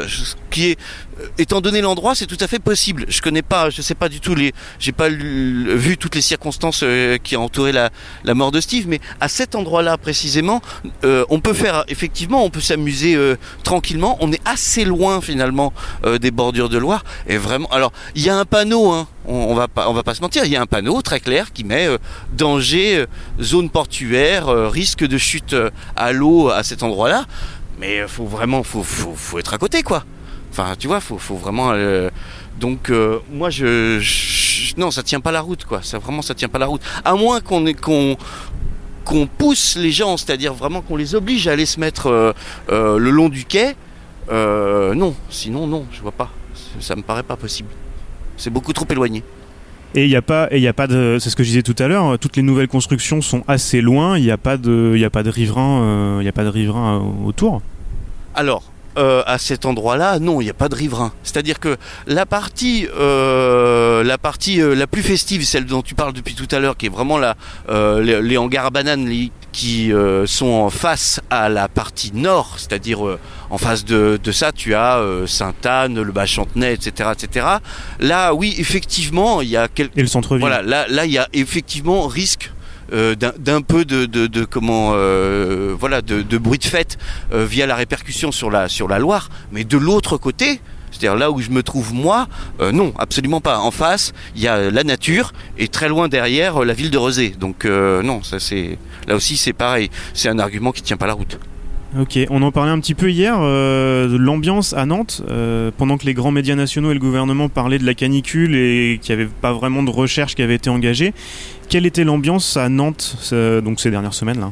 qui 0.49 0.71
est 0.71 0.79
euh, 0.79 1.08
étant 1.37 1.61
donné 1.61 1.81
l'endroit, 1.81 2.15
c'est 2.15 2.25
tout 2.25 2.37
à 2.39 2.47
fait 2.47 2.59
possible. 2.59 3.05
Je 3.07 3.21
connais 3.21 3.41
pas, 3.41 3.69
je 3.69 3.81
sais 3.81 3.95
pas 3.95 4.09
du 4.09 4.19
tout 4.19 4.35
les, 4.35 4.53
j'ai 4.79 4.91
pas 4.91 5.09
vu 5.09 5.97
toutes 5.97 6.15
les 6.15 6.21
circonstances 6.21 6.81
euh, 6.83 7.17
qui 7.17 7.35
ont 7.35 7.45
entouré 7.45 7.71
la, 7.71 7.89
mort 8.33 8.51
de 8.51 8.61
Steve, 8.61 8.87
mais 8.87 8.99
à 9.19 9.27
cet 9.27 9.55
endroit-là 9.55 9.97
précisément, 9.97 10.61
euh, 11.03 11.25
on 11.29 11.39
peut 11.39 11.53
faire 11.53 11.83
effectivement, 11.87 12.43
on 12.43 12.49
peut 12.49 12.61
s'amuser 12.61 13.17
tranquillement. 13.63 14.17
On 14.21 14.31
est 14.31 14.41
assez 14.45 14.85
loin 14.85 15.21
finalement 15.21 15.73
des 16.21 16.31
bordures 16.31 16.69
de 16.69 16.77
Loire 16.77 17.03
et 17.27 17.37
vraiment. 17.37 17.67
Alors, 17.69 17.91
il 18.15 18.23
y 18.23 18.29
a 18.29 18.37
un 18.37 18.45
panneau, 18.45 18.91
hein, 18.91 19.07
on, 19.25 19.53
va 19.55 19.67
pas, 19.67 19.89
on 19.89 19.93
va 19.93 20.03
pas 20.03 20.13
se 20.13 20.21
mentir, 20.21 20.45
il 20.45 20.51
y 20.51 20.55
a 20.55 20.61
un 20.61 20.67
panneau 20.67 21.01
très 21.01 21.19
clair 21.19 21.51
qui 21.51 21.63
met 21.63 21.87
danger, 22.33 23.05
zone 23.41 23.69
portuaire, 23.69 24.47
risque 24.71 25.05
de 25.05 25.17
chute 25.17 25.55
à 25.95 26.11
l'eau 26.11 26.49
à 26.49 26.63
cet 26.63 26.83
endroit-là. 26.83 27.25
Mais 27.79 28.07
faut 28.07 28.25
vraiment, 28.25 28.63
faut, 28.63 28.83
faut, 28.83 29.13
faut 29.15 29.39
être 29.39 29.53
à 29.53 29.57
côté 29.57 29.83
quoi. 29.83 30.03
Enfin, 30.51 30.73
tu 30.77 30.87
vois, 30.87 30.99
faut, 30.99 31.17
faut 31.17 31.35
vraiment. 31.35 31.71
Euh, 31.73 32.09
donc, 32.59 32.89
euh, 32.89 33.19
moi, 33.31 33.49
je, 33.49 34.01
non, 34.77 34.91
ça 34.91 35.03
tient 35.03 35.19
pas 35.19 35.31
la 35.31 35.41
route, 35.41 35.65
quoi. 35.65 35.81
Ça 35.83 35.99
vraiment, 35.99 36.21
ça 36.21 36.33
tient 36.33 36.49
pas 36.49 36.59
la 36.59 36.65
route. 36.65 36.81
À 37.05 37.15
moins 37.15 37.39
qu'on 37.39 37.65
qu'on 37.73 38.17
qu'on 39.05 39.27
pousse 39.27 39.75
les 39.75 39.91
gens, 39.91 40.17
c'est-à-dire 40.17 40.53
vraiment 40.53 40.81
qu'on 40.81 40.95
les 40.95 41.15
oblige 41.15 41.47
à 41.47 41.53
aller 41.53 41.65
se 41.65 41.79
mettre 41.79 42.33
euh, 42.69 42.99
le 42.99 43.09
long 43.09 43.29
du 43.29 43.45
quai. 43.45 43.75
non, 44.29 45.15
sinon, 45.29 45.67
non, 45.67 45.85
je 45.91 46.01
vois 46.01 46.11
pas. 46.11 46.29
Ça 46.79 46.95
me 46.95 47.01
paraît 47.01 47.23
pas 47.23 47.35
possible. 47.35 47.69
C'est 48.37 48.51
beaucoup 48.51 48.73
trop 48.73 48.85
éloigné. 48.89 49.23
Et 49.95 50.03
il 50.03 50.09
n'y 50.09 50.15
a 50.15 50.21
pas, 50.21 50.47
et 50.51 50.59
il 50.59 50.67
a 50.67 50.73
pas 50.73 50.85
de, 50.85 51.17
c'est 51.19 51.31
ce 51.31 51.35
que 51.35 51.43
je 51.43 51.49
disais 51.49 51.63
tout 51.63 51.75
à 51.79 51.87
l'heure. 51.87 52.19
Toutes 52.19 52.37
les 52.37 52.43
nouvelles 52.43 52.67
constructions 52.67 53.21
sont 53.21 53.43
assez 53.47 53.81
loin. 53.81 54.19
Il 54.19 54.23
n'y 54.23 54.29
a 54.29 54.37
pas 54.37 54.57
de, 54.57 54.91
il 54.93 55.01
y 55.01 55.05
a 55.05 55.09
pas 55.09 55.23
de 55.23 55.31
riverains, 55.31 56.19
il 56.21 56.25
y 56.25 56.29
a 56.29 56.31
pas 56.31 56.43
de 56.43 56.49
riverains 56.49 57.01
autour. 57.25 57.63
Alors, 58.35 58.68
euh, 58.97 59.21
à 59.25 59.37
cet 59.37 59.65
endroit-là, 59.65 60.19
non, 60.19 60.41
il 60.41 60.45
n'y 60.45 60.49
a 60.49 60.55
pas 60.55 60.67
de 60.67 60.75
riverain. 60.75 61.11
C'est-à-dire 61.23 61.59
que 61.59 61.77
la 62.07 62.25
partie, 62.25 62.87
euh, 62.97 64.03
la 64.03 64.17
partie 64.17 64.61
euh, 64.61 64.75
la 64.75 64.87
plus 64.87 65.03
festive, 65.03 65.45
celle 65.45 65.65
dont 65.65 65.81
tu 65.81 65.95
parles 65.95 66.13
depuis 66.13 66.33
tout 66.33 66.47
à 66.51 66.59
l'heure, 66.59 66.75
qui 66.75 66.87
est 66.87 66.89
vraiment 66.89 67.17
la, 67.17 67.35
les, 67.69 68.37
hangars 68.37 68.65
à 68.65 68.69
bananes 68.71 69.09
qui 69.51 69.91
sont 70.25 70.47
en 70.47 70.69
face 70.69 71.21
à 71.29 71.49
la 71.49 71.67
partie 71.67 72.11
nord, 72.13 72.55
c'est-à-dire 72.57 72.99
en 73.49 73.57
face 73.57 73.85
de, 73.85 74.19
ça, 74.31 74.51
tu 74.51 74.73
as 74.73 75.01
Sainte-Anne, 75.25 76.01
le 76.01 76.11
Bas-Chantenay, 76.11 76.73
etc., 76.73 77.09
etc. 77.13 77.45
Là, 77.99 78.33
oui, 78.33 78.55
effectivement, 78.57 79.41
il 79.41 79.49
y 79.49 79.57
a 79.57 79.67
quelques... 79.67 79.97
Et 79.97 80.01
le 80.01 80.07
centre-ville. 80.07 80.41
Voilà, 80.41 80.61
là, 80.61 80.87
là, 80.87 81.05
il 81.05 81.11
y 81.11 81.17
a 81.17 81.27
effectivement 81.33 82.07
risque 82.07 82.51
euh, 82.93 83.15
d'un 83.15 83.61
peu 83.61 83.85
de, 83.85 84.45
comment 84.45 84.91
euh, 84.93 85.75
voilà 85.79 86.01
de, 86.01 86.37
bruit 86.37 86.59
de 86.59 86.63
fête 86.63 86.97
euh, 87.31 87.45
via 87.45 87.65
la 87.65 87.75
répercussion 87.75 88.31
sur 88.31 88.49
la 88.49 88.67
sur 88.69 88.87
la 88.87 88.99
Loire, 88.99 89.29
mais 89.51 89.63
de 89.63 89.77
l'autre 89.77 90.17
côté, 90.17 90.59
c'est-à-dire 90.91 91.15
là 91.15 91.31
où 91.31 91.39
je 91.41 91.49
me 91.49 91.63
trouve 91.63 91.93
moi, 91.93 92.27
non, 92.73 92.93
absolument 92.97 93.41
pas. 93.41 93.59
En 93.59 93.71
face, 93.71 94.13
il 94.35 94.41
y 94.41 94.47
a 94.47 94.71
la 94.71 94.83
nature 94.83 95.33
et 95.57 95.67
très 95.67 95.87
loin 95.87 96.07
derrière 96.07 96.63
la 96.65 96.73
ville 96.73 96.91
de 96.91 96.97
Rezé. 96.97 97.29
Donc 97.29 97.65
non, 97.65 98.23
ça 98.23 98.39
c'est 98.39 98.77
là 99.07 99.15
aussi 99.15 99.37
c'est 99.37 99.53
pareil. 99.53 99.89
C'est 100.13 100.29
un 100.29 100.39
argument 100.39 100.71
qui 100.71 100.81
tient 100.81 100.97
pas 100.97 101.07
la 101.07 101.13
route. 101.13 101.37
Ok, 101.97 102.19
on 102.29 102.43
en 102.43 102.51
parlait 102.51 102.71
un 102.71 102.79
petit 102.79 102.93
peu 102.93 103.09
hier 103.09 103.35
euh, 103.39 104.07
de 104.07 104.15
l'ambiance 104.15 104.73
à 104.73 104.85
Nantes, 104.85 105.23
euh, 105.27 105.71
pendant 105.75 105.97
que 105.97 106.05
les 106.05 106.13
grands 106.13 106.29
médias 106.29 106.53
nationaux 106.53 106.91
et 106.91 106.93
le 106.93 106.99
gouvernement 106.99 107.49
parlaient 107.49 107.79
de 107.79 107.85
la 107.85 107.95
canicule 107.95 108.55
et 108.55 108.99
qu'il 109.01 109.15
n'y 109.15 109.23
avait 109.23 109.31
pas 109.41 109.53
vraiment 109.53 109.81
de 109.81 109.89
recherche 109.89 110.35
qui 110.35 110.43
avait 110.43 110.55
été 110.55 110.69
engagée. 110.69 111.13
Quelle 111.67 111.87
était 111.87 112.03
l'ambiance 112.03 112.57
à 112.57 112.69
Nantes 112.69 113.17
ces 113.21 113.89
dernières 113.89 114.13
semaines 114.13 114.39
là 114.39 114.51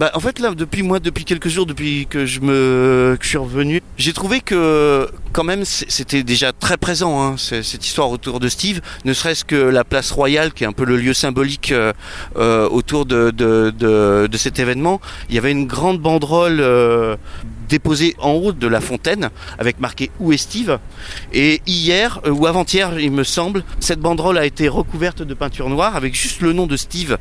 Bah, 0.00 0.10
en 0.14 0.20
fait, 0.20 0.38
là, 0.38 0.54
depuis 0.54 0.82
moi, 0.82 0.98
depuis 0.98 1.26
quelques 1.26 1.48
jours, 1.48 1.66
depuis 1.66 2.06
que 2.08 2.24
je 2.24 3.18
suis 3.20 3.36
revenu, 3.36 3.82
j'ai 3.98 4.14
trouvé 4.14 4.40
que 4.40 5.06
quand 5.34 5.44
même 5.44 5.66
c'était 5.66 6.22
déjà 6.22 6.54
très 6.54 6.78
présent 6.78 7.22
hein, 7.22 7.36
cette 7.36 7.84
histoire 7.84 8.08
autour 8.08 8.40
de 8.40 8.48
Steve. 8.48 8.80
Ne 9.04 9.12
serait-ce 9.12 9.44
que 9.44 9.56
la 9.56 9.84
place 9.84 10.10
royale, 10.10 10.54
qui 10.54 10.64
est 10.64 10.66
un 10.66 10.72
peu 10.72 10.86
le 10.86 10.96
lieu 10.96 11.12
symbolique 11.12 11.72
euh, 11.72 11.92
euh, 12.36 12.66
autour 12.70 13.04
de, 13.04 14.26
cet 14.38 14.58
événement. 14.58 15.02
Il 15.28 15.34
y 15.34 15.38
avait 15.38 15.52
une 15.52 15.66
grande 15.66 15.98
banderole 15.98 16.60
euh, 16.60 17.16
déposée 17.70 18.16
en 18.18 18.32
haut 18.32 18.52
de 18.52 18.66
la 18.66 18.80
fontaine 18.80 19.30
avec 19.58 19.80
marqué 19.80 20.10
Où 20.18 20.32
est 20.32 20.36
Steve? 20.36 20.78
Et 21.32 21.62
hier 21.66 22.20
euh, 22.26 22.30
ou 22.30 22.46
avant-hier, 22.46 22.98
il 22.98 23.12
me 23.12 23.22
semble, 23.24 23.64
cette 23.78 24.00
banderole 24.00 24.38
a 24.38 24.44
été 24.44 24.68
recouverte 24.68 25.22
de 25.22 25.34
peinture 25.34 25.70
noire 25.70 25.94
avec 25.96 26.14
juste 26.14 26.40
le 26.40 26.52
nom 26.52 26.66
de 26.66 26.76
Steve. 26.76 27.16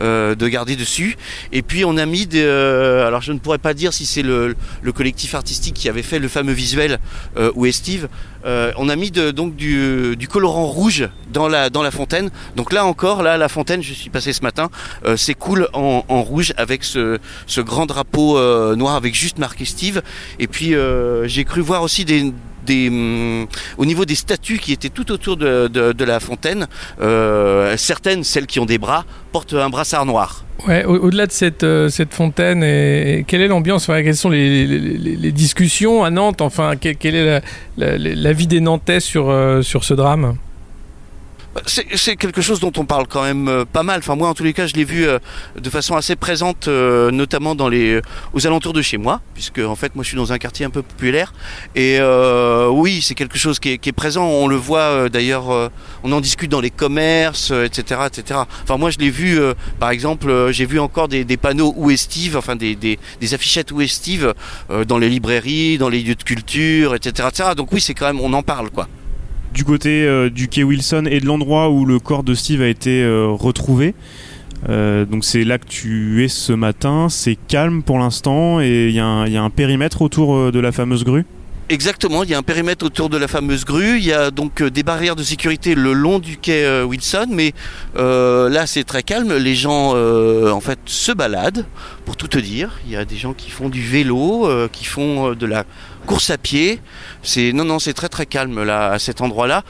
Euh, 0.00 0.34
de 0.34 0.48
garder 0.48 0.76
dessus. 0.76 1.16
Et 1.52 1.62
puis 1.62 1.84
on 1.84 1.96
a 1.96 2.06
mis 2.06 2.26
des, 2.26 2.42
euh, 2.42 3.06
alors 3.06 3.22
je 3.22 3.32
ne 3.32 3.38
pourrais 3.38 3.58
pas 3.58 3.74
dire 3.74 3.92
si 3.92 4.06
c'est 4.06 4.22
le, 4.22 4.56
le 4.82 4.92
collectif 4.92 5.34
artistique 5.34 5.74
qui 5.74 5.88
avait 5.88 6.02
fait 6.02 6.18
le 6.18 6.28
fameux 6.28 6.52
visuel 6.52 6.98
euh, 7.36 7.52
où 7.54 7.66
est 7.66 7.72
Steve. 7.72 8.08
Euh, 8.44 8.72
on 8.76 8.88
a 8.88 8.96
mis 8.96 9.10
donc 9.10 9.56
du, 9.56 10.28
colorant 10.30 10.66
rouge 10.66 11.08
dans 11.32 11.48
la 11.48 11.70
dans 11.70 11.82
la 11.82 11.90
fontaine. 11.90 12.30
Donc 12.56 12.72
là 12.72 12.84
encore 12.84 13.22
là 13.22 13.36
la 13.36 13.48
fontaine 13.48 13.82
je 13.82 13.94
suis 13.94 14.10
passé 14.10 14.32
ce 14.32 14.42
matin 14.42 14.68
c'est 15.16 15.36
en, 15.72 16.22
rouge 16.22 16.52
avec 16.56 16.84
ce, 16.84 17.18
ce 17.46 17.60
grand 17.60 17.86
drapeau 17.86 18.38
noir 18.76 18.96
avec 18.96 19.14
juste 19.14 19.38
marqué 19.38 19.64
Steve. 19.64 20.02
Et 20.38 20.46
puis 20.46 20.74
j'ai 21.24 21.44
cru 21.44 21.60
voir 21.60 21.82
aussi 21.82 22.04
des 22.04 22.32
hum, 22.70 23.46
au 23.78 23.84
niveau 23.84 24.04
des 24.04 24.14
statues 24.14 24.58
qui 24.58 24.72
étaient 24.72 24.88
tout 24.88 25.10
autour 25.12 25.36
de, 25.36 26.04
la 26.04 26.20
fontaine, 26.20 26.66
euh, 27.00 27.76
certaines, 27.76 28.24
celles 28.24 28.46
qui 28.46 28.60
ont 28.60 28.66
des 28.66 28.78
bras, 28.78 29.04
portent 29.32 29.54
un 29.54 29.70
brassard 29.70 30.06
noir. 30.06 30.44
Au-delà 30.86 31.26
de 31.26 31.32
cette, 31.32 31.64
euh, 31.64 31.88
cette 31.88 32.14
fontaine, 32.14 32.60
quelle 33.24 33.40
est 33.42 33.48
l'ambiance? 33.48 33.88
Enfin, 33.88 34.02
Quelles 34.02 34.16
sont 34.16 34.30
les, 34.30 35.32
discussions 35.32 36.04
à 36.04 36.10
Nantes? 36.10 36.40
Enfin, 36.40 36.76
que- 36.76 36.92
quelle 36.92 37.16
est 37.16 37.42
la 37.76 38.32
vie 38.32 38.46
des 38.46 38.60
Nantais 38.60 39.00
sur, 39.00 39.30
euh, 39.30 39.62
sur 39.62 39.84
ce 39.84 39.94
drame? 39.94 40.36
C'est 41.66 42.16
quelque 42.16 42.42
chose 42.42 42.60
dont 42.60 42.72
on 42.76 42.84
parle 42.84 43.06
quand 43.06 43.22
même 43.22 43.48
euh, 43.48 43.64
pas 43.64 43.82
mal. 43.82 43.98
Enfin 44.00 44.16
moi 44.16 44.28
en 44.28 44.34
tous 44.34 44.44
les 44.44 44.52
cas 44.52 44.66
je 44.66 44.74
l'ai 44.74 44.84
vu 44.84 45.06
euh, 45.06 45.18
de 45.58 45.70
façon 45.70 45.94
assez 45.94 46.16
présente, 46.16 46.68
euh, 46.68 47.10
notamment 47.10 47.56
aux 48.32 48.46
alentours 48.46 48.72
de 48.72 48.82
chez 48.82 48.98
moi, 48.98 49.20
puisque 49.34 49.60
en 49.60 49.76
fait 49.76 49.94
moi 49.94 50.02
je 50.02 50.08
suis 50.08 50.16
dans 50.16 50.32
un 50.32 50.38
quartier 50.38 50.66
un 50.66 50.70
peu 50.70 50.82
populaire. 50.82 51.32
Et 51.74 51.98
oui 52.70 53.02
c'est 53.02 53.14
quelque 53.14 53.38
chose 53.38 53.58
qui 53.58 53.70
est, 53.70 53.92
présent. 53.92 54.24
On 54.26 54.48
le 54.48 54.56
voit 54.56 55.08
d'ailleurs, 55.08 55.70
on 56.02 56.12
en 56.12 56.20
discute 56.20 56.50
dans 56.50 56.60
les 56.60 56.70
commerces, 56.70 57.50
etc., 57.50 58.00
etc. 58.06 58.40
Enfin 58.62 58.76
moi 58.76 58.90
je 58.90 58.98
l'ai 58.98 59.10
vu 59.10 59.38
par 59.78 59.90
exemple, 59.90 60.50
j'ai 60.50 60.66
vu 60.66 60.80
encore 60.80 61.08
des, 61.08 61.36
panneaux 61.36 61.72
où 61.76 61.90
est 61.90 61.96
Steve, 61.96 62.36
enfin 62.36 62.56
des, 62.56 62.74
des, 62.74 62.98
affichettes 63.34 63.72
où 63.72 63.80
est 63.80 63.86
Steve 63.86 64.34
euh, 64.70 64.84
dans 64.84 64.98
les 64.98 65.08
librairies, 65.08 65.78
dans 65.78 65.88
les 65.88 66.02
lieux 66.02 66.14
de 66.14 66.22
culture, 66.22 66.94
etc., 66.94 67.28
etc. 67.28 67.50
Donc 67.56 67.72
oui 67.72 67.80
c'est 67.80 67.94
quand 67.94 68.06
même 68.06 68.20
on 68.20 68.32
en 68.32 68.42
parle 68.42 68.70
quoi. 68.70 68.88
Du 69.54 69.64
côté 69.64 70.02
euh, 70.04 70.30
du 70.30 70.48
quai 70.48 70.64
Wilson 70.64 71.04
et 71.08 71.20
de 71.20 71.26
l'endroit 71.26 71.70
où 71.70 71.84
le 71.86 71.98
corps 72.00 72.24
de 72.24 72.34
Steve 72.34 72.60
a 72.60 72.66
été 72.66 73.02
euh, 73.02 73.28
retrouvé. 73.28 73.94
Euh, 74.68 75.04
donc 75.04 75.24
c'est 75.24 75.44
là 75.44 75.58
que 75.58 75.66
tu 75.66 76.24
es 76.24 76.28
ce 76.28 76.52
matin, 76.52 77.08
c'est 77.08 77.36
calme 77.48 77.82
pour 77.82 77.98
l'instant 77.98 78.60
et 78.60 78.88
il 78.88 78.94
y, 78.94 78.98
a 78.98 79.04
un- 79.06 79.50
périmètre 79.50 80.02
autour 80.02 80.50
de 80.50 80.58
la 80.58 80.72
fameuse 80.72 81.04
grue. 81.04 81.24
Exactement, 81.70 82.24
il 82.24 82.28
y 82.28 82.34
a 82.34 82.38
un 82.38 82.42
périmètre 82.42 82.84
autour 82.84 83.08
de 83.08 83.16
la 83.16 83.26
fameuse 83.26 83.64
grue, 83.64 83.96
il 83.96 84.04
y 84.04 84.12
a 84.12 84.30
donc 84.30 84.60
euh, 84.60 84.70
des 84.70 84.82
barrières 84.82 85.16
de 85.16 85.22
sécurité 85.22 85.74
le 85.74 85.94
long 85.94 86.18
du 86.18 86.36
quai 86.36 86.62
euh, 86.62 86.84
Wilson, 86.84 87.28
mais 87.30 87.54
euh, 87.96 88.50
là 88.50 88.66
c'est 88.66 88.84
très 88.84 89.02
calme, 89.02 89.34
les 89.34 89.54
gens 89.54 89.94
en 89.94 90.60
fait 90.60 90.78
se 90.84 91.10
baladent, 91.10 91.64
pour 92.04 92.18
tout 92.18 92.28
te 92.28 92.36
dire, 92.36 92.78
il 92.84 92.92
y 92.92 92.96
a 92.96 93.06
des 93.06 93.16
gens 93.16 93.32
qui 93.32 93.50
font 93.50 93.70
du 93.70 93.80
vélo, 93.80 94.46
qui 94.72 94.84
font 94.84 95.32
de 95.32 95.46
la 95.46 95.64
course 96.04 96.28
à 96.28 96.36
pied, 96.36 96.80
c'est 97.22 97.52
non 97.54 97.64
non 97.64 97.78
c'est 97.78 97.94
très 97.94 98.10
très 98.10 98.26
calme 98.26 98.62
là 98.62 98.90
à 98.90 98.98
cet 98.98 99.22
endroit-là. 99.22 99.64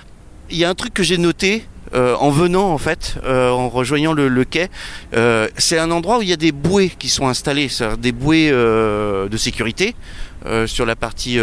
Il 0.50 0.56
y 0.56 0.64
a 0.64 0.68
un 0.68 0.74
truc 0.74 0.92
que 0.92 1.04
j'ai 1.04 1.16
noté 1.16 1.64
euh, 1.94 2.16
en 2.16 2.30
venant 2.30 2.72
en 2.72 2.78
fait, 2.78 3.16
euh, 3.24 3.50
en 3.50 3.68
rejoignant 3.68 4.12
le, 4.12 4.44
quai, 4.44 4.68
euh, 5.14 5.48
c'est 5.56 5.78
un 5.78 5.90
endroit 5.90 6.18
où 6.18 6.22
il 6.22 6.28
y 6.28 6.32
a 6.32 6.36
des 6.36 6.52
bouées 6.52 6.92
qui 6.98 7.08
sont 7.08 7.28
installées, 7.28 7.68
des 7.98 8.12
bouées 8.12 8.50
de 8.50 9.36
sécurité 9.36 9.94
sur 10.66 10.84
la 10.84 10.96
partie 10.96 11.38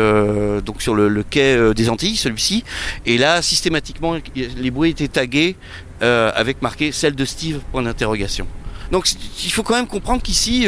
donc 0.65 0.81
sur 0.81 0.93
le, 0.93 1.24
quai 1.24 1.74
des 1.74 1.89
Antilles, 1.89 2.15
celui-ci. 2.15 2.63
Et 3.05 3.17
là, 3.17 3.41
systématiquement, 3.41 4.15
les 4.36 4.72
bouées 4.72 4.89
étaient 4.89 5.08
taguées 5.08 5.55
avec 6.01 6.62
marqué 6.62 6.91
celle 6.91 7.15
de 7.15 7.25
Steve 7.25 7.60
point 7.72 7.81
d'interrogation. 7.84 8.46
Donc 8.91 9.10
il 9.43 9.51
faut 9.51 9.63
quand 9.63 9.75
même 9.75 9.88
comprendre 9.88 10.22
qu'ici 10.22 10.67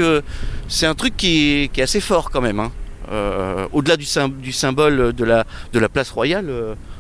c'est 0.69 0.85
un 0.85 0.95
truc 0.95 1.17
qui 1.17 1.69
est, 1.75 1.81
assez 1.81 1.99
fort 1.99 2.31
quand 2.31 2.41
même. 2.41 2.59
hein. 2.59 2.71
Au-delà 3.73 3.97
du, 3.97 4.05
sym- 4.05 4.37
du 4.39 4.53
symbole 4.53 5.13
de 5.13 5.23
la 5.25 5.45
de 5.73 5.79
la 5.79 5.89
place 5.89 6.09
royale, 6.09 6.49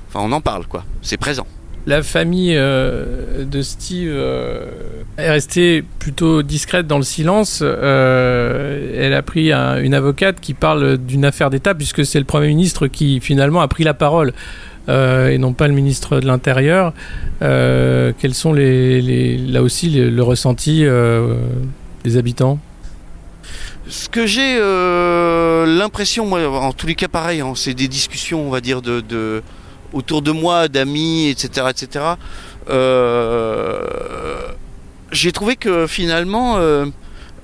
enfin 0.09 0.19
on 0.21 0.31
en 0.33 0.41
parle 0.41 0.67
quoi. 0.67 0.83
C'est 1.01 1.17
présent. 1.17 1.47
La 1.85 2.01
famille 2.01 2.55
euh, 2.55 3.43
de 3.43 3.61
Steve 3.61 4.09
euh, 4.13 4.65
est 5.17 5.29
restée 5.29 5.83
plutôt 5.99 6.41
discrète 6.41 6.87
dans 6.87 6.97
le 6.97 7.03
silence. 7.03 7.59
Euh, 7.61 8.95
elle 8.97 9.13
a 9.13 9.21
pris 9.21 9.51
un- 9.51 9.81
une 9.81 9.93
avocate 9.93 10.39
qui 10.39 10.53
parle 10.53 10.97
d'une 10.97 11.25
affaire 11.25 11.49
d'État, 11.49 11.75
puisque 11.75 12.05
c'est 12.05 12.19
le 12.19 12.25
Premier 12.25 12.47
ministre 12.47 12.87
qui 12.87 13.19
finalement 13.19 13.59
a 13.61 13.67
pris 13.67 13.83
la 13.83 13.93
parole. 13.93 14.31
et 14.89 15.37
non 15.37 15.53
pas 15.53 15.67
le 15.69 15.73
ministre 15.73 16.19
de 16.19 16.25
l'Intérieur. 16.25 16.93
Quels 17.39 18.33
sont 18.33 18.51
là 18.53 19.61
aussi 19.61 19.89
le, 19.89 20.21
ressenti 20.23 20.83
des 22.03 22.17
habitants? 22.17 22.59
Ce 23.87 24.09
que 24.09 24.25
j'ai 24.25 24.57
l'impression, 25.77 26.25
moi, 26.25 26.45
en 26.49 26.73
tous 26.73 26.87
les 26.87 26.95
cas 26.95 27.07
pareil, 27.07 27.39
hein, 27.41 27.53
c'est 27.55 27.73
des 27.73 27.87
discussions, 27.87 28.45
on 28.45 28.49
va 28.49 28.59
dire, 28.59 28.81
de 28.81 29.41
autour 29.93 30.21
de 30.21 30.31
moi, 30.31 30.67
d'amis, 30.67 31.29
etc., 31.29 31.67
etc. 31.69 32.05
Euh, 32.69 33.79
j'ai 35.11 35.31
trouvé 35.31 35.55
que 35.55 35.87
finalement, 35.87 36.57
euh, 36.57 36.85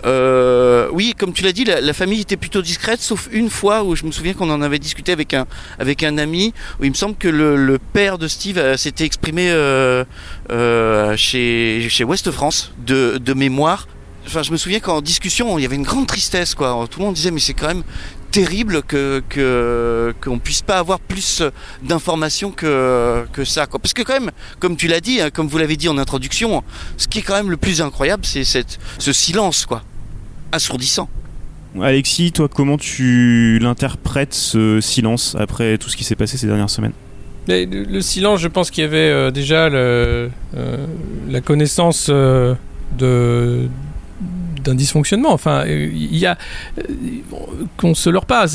euh, 0.05 0.87
oui, 0.91 1.13
comme 1.17 1.33
tu 1.33 1.43
l'as 1.43 1.51
dit, 1.51 1.65
la, 1.65 1.93
famille 1.93 2.21
était 2.21 2.37
plutôt 2.37 2.61
discrète, 2.61 2.99
sauf 2.99 3.29
une 3.31 3.49
fois 3.49 3.83
où 3.83 3.95
je 3.95 4.05
me 4.05 4.11
souviens 4.11 4.33
qu'on 4.33 4.49
en 4.49 4.61
avait 4.61 4.79
discuté 4.79 5.11
avec 5.11 5.33
un 5.33 5.45
avec 5.77 6.03
un 6.03 6.17
ami, 6.17 6.53
où 6.79 6.85
il 6.85 6.89
me 6.89 6.95
semble 6.95 7.15
que 7.15 7.27
le, 7.27 7.79
père 7.93 8.17
de 8.17 8.27
Steve 8.27 8.77
s'était 8.77 9.05
exprimé 9.05 9.49
chez 11.17 11.87
chez 11.89 12.03
Ouest 12.03 12.31
France 12.31 12.71
de, 12.85 13.17
de 13.17 13.33
mémoire 13.33 13.87
enfin, 14.29 14.43
je 14.43 14.51
me 14.51 14.57
souviens 14.57 14.79
qu'en 14.79 15.01
discussion, 15.01 15.57
il 15.57 15.63
y 15.63 15.65
avait 15.65 15.75
une 15.75 15.83
grande 15.83 16.07
tristesse, 16.07 16.53
quoi. 16.53 16.87
Tout 16.89 16.99
le 16.99 17.05
monde 17.05 17.15
disait, 17.15 17.31
mais 17.31 17.39
c'est 17.39 17.53
quand 17.53 17.67
même 17.67 17.83
terrible 18.31 18.81
que 18.83 19.21
que 19.29 20.13
qu'on 20.21 20.39
puisse 20.39 20.61
pas 20.61 20.77
avoir 20.77 20.99
plus 20.99 21.43
d'informations 21.83 22.51
que 22.51 23.25
que 23.33 23.43
ça, 23.45 23.65
quoi. 23.65 23.79
Parce 23.79 23.93
que 23.93 24.01
quand 24.01 24.19
même, 24.19 24.31
comme 24.59 24.75
tu 24.75 24.87
l'as 24.87 25.01
dit, 25.01 25.21
hein, 25.21 25.29
comme 25.31 25.47
vous 25.47 25.57
l'avez 25.57 25.77
dit 25.77 25.89
en 25.89 25.97
introduction, 25.97 26.63
ce 26.97 27.07
qui 27.07 27.19
est 27.19 27.23
quand 27.23 27.35
même 27.35 27.51
le 27.51 27.57
plus 27.57 27.81
incroyable, 27.81 28.25
c'est 28.25 28.43
cette 28.43 28.79
ce 28.97 29.13
silence, 29.13 29.65
quoi, 29.65 29.83
assourdissant. 30.51 31.09
Alexis, 31.81 32.31
toi, 32.31 32.47
comment 32.47 32.77
tu 32.77 33.59
l'interprètes 33.61 34.33
ce 34.33 34.81
silence 34.81 35.35
après 35.39 35.77
tout 35.77 35.89
ce 35.89 35.97
qui 35.97 36.03
s'est 36.03 36.15
passé 36.15 36.37
ces 36.37 36.47
dernières 36.47 36.69
semaines? 36.69 36.93
Mais 37.47 37.65
le, 37.65 37.83
le 37.83 38.01
silence, 38.01 38.39
je 38.41 38.47
pense 38.47 38.71
qu'il 38.71 38.83
y 38.83 38.87
avait 38.87 38.97
euh, 38.97 39.31
déjà 39.31 39.69
le, 39.69 40.29
euh, 40.55 40.85
la 41.29 41.41
connaissance 41.41 42.07
euh, 42.09 42.55
de 42.97 43.67
d'un 44.63 44.75
dysfonctionnement. 44.75 45.31
Enfin, 45.31 45.65
il 45.67 46.17
y 46.17 46.25
a 46.25 46.37
qu'on 47.77 47.93
se 47.93 48.09
leurre 48.09 48.25
pas. 48.25 48.45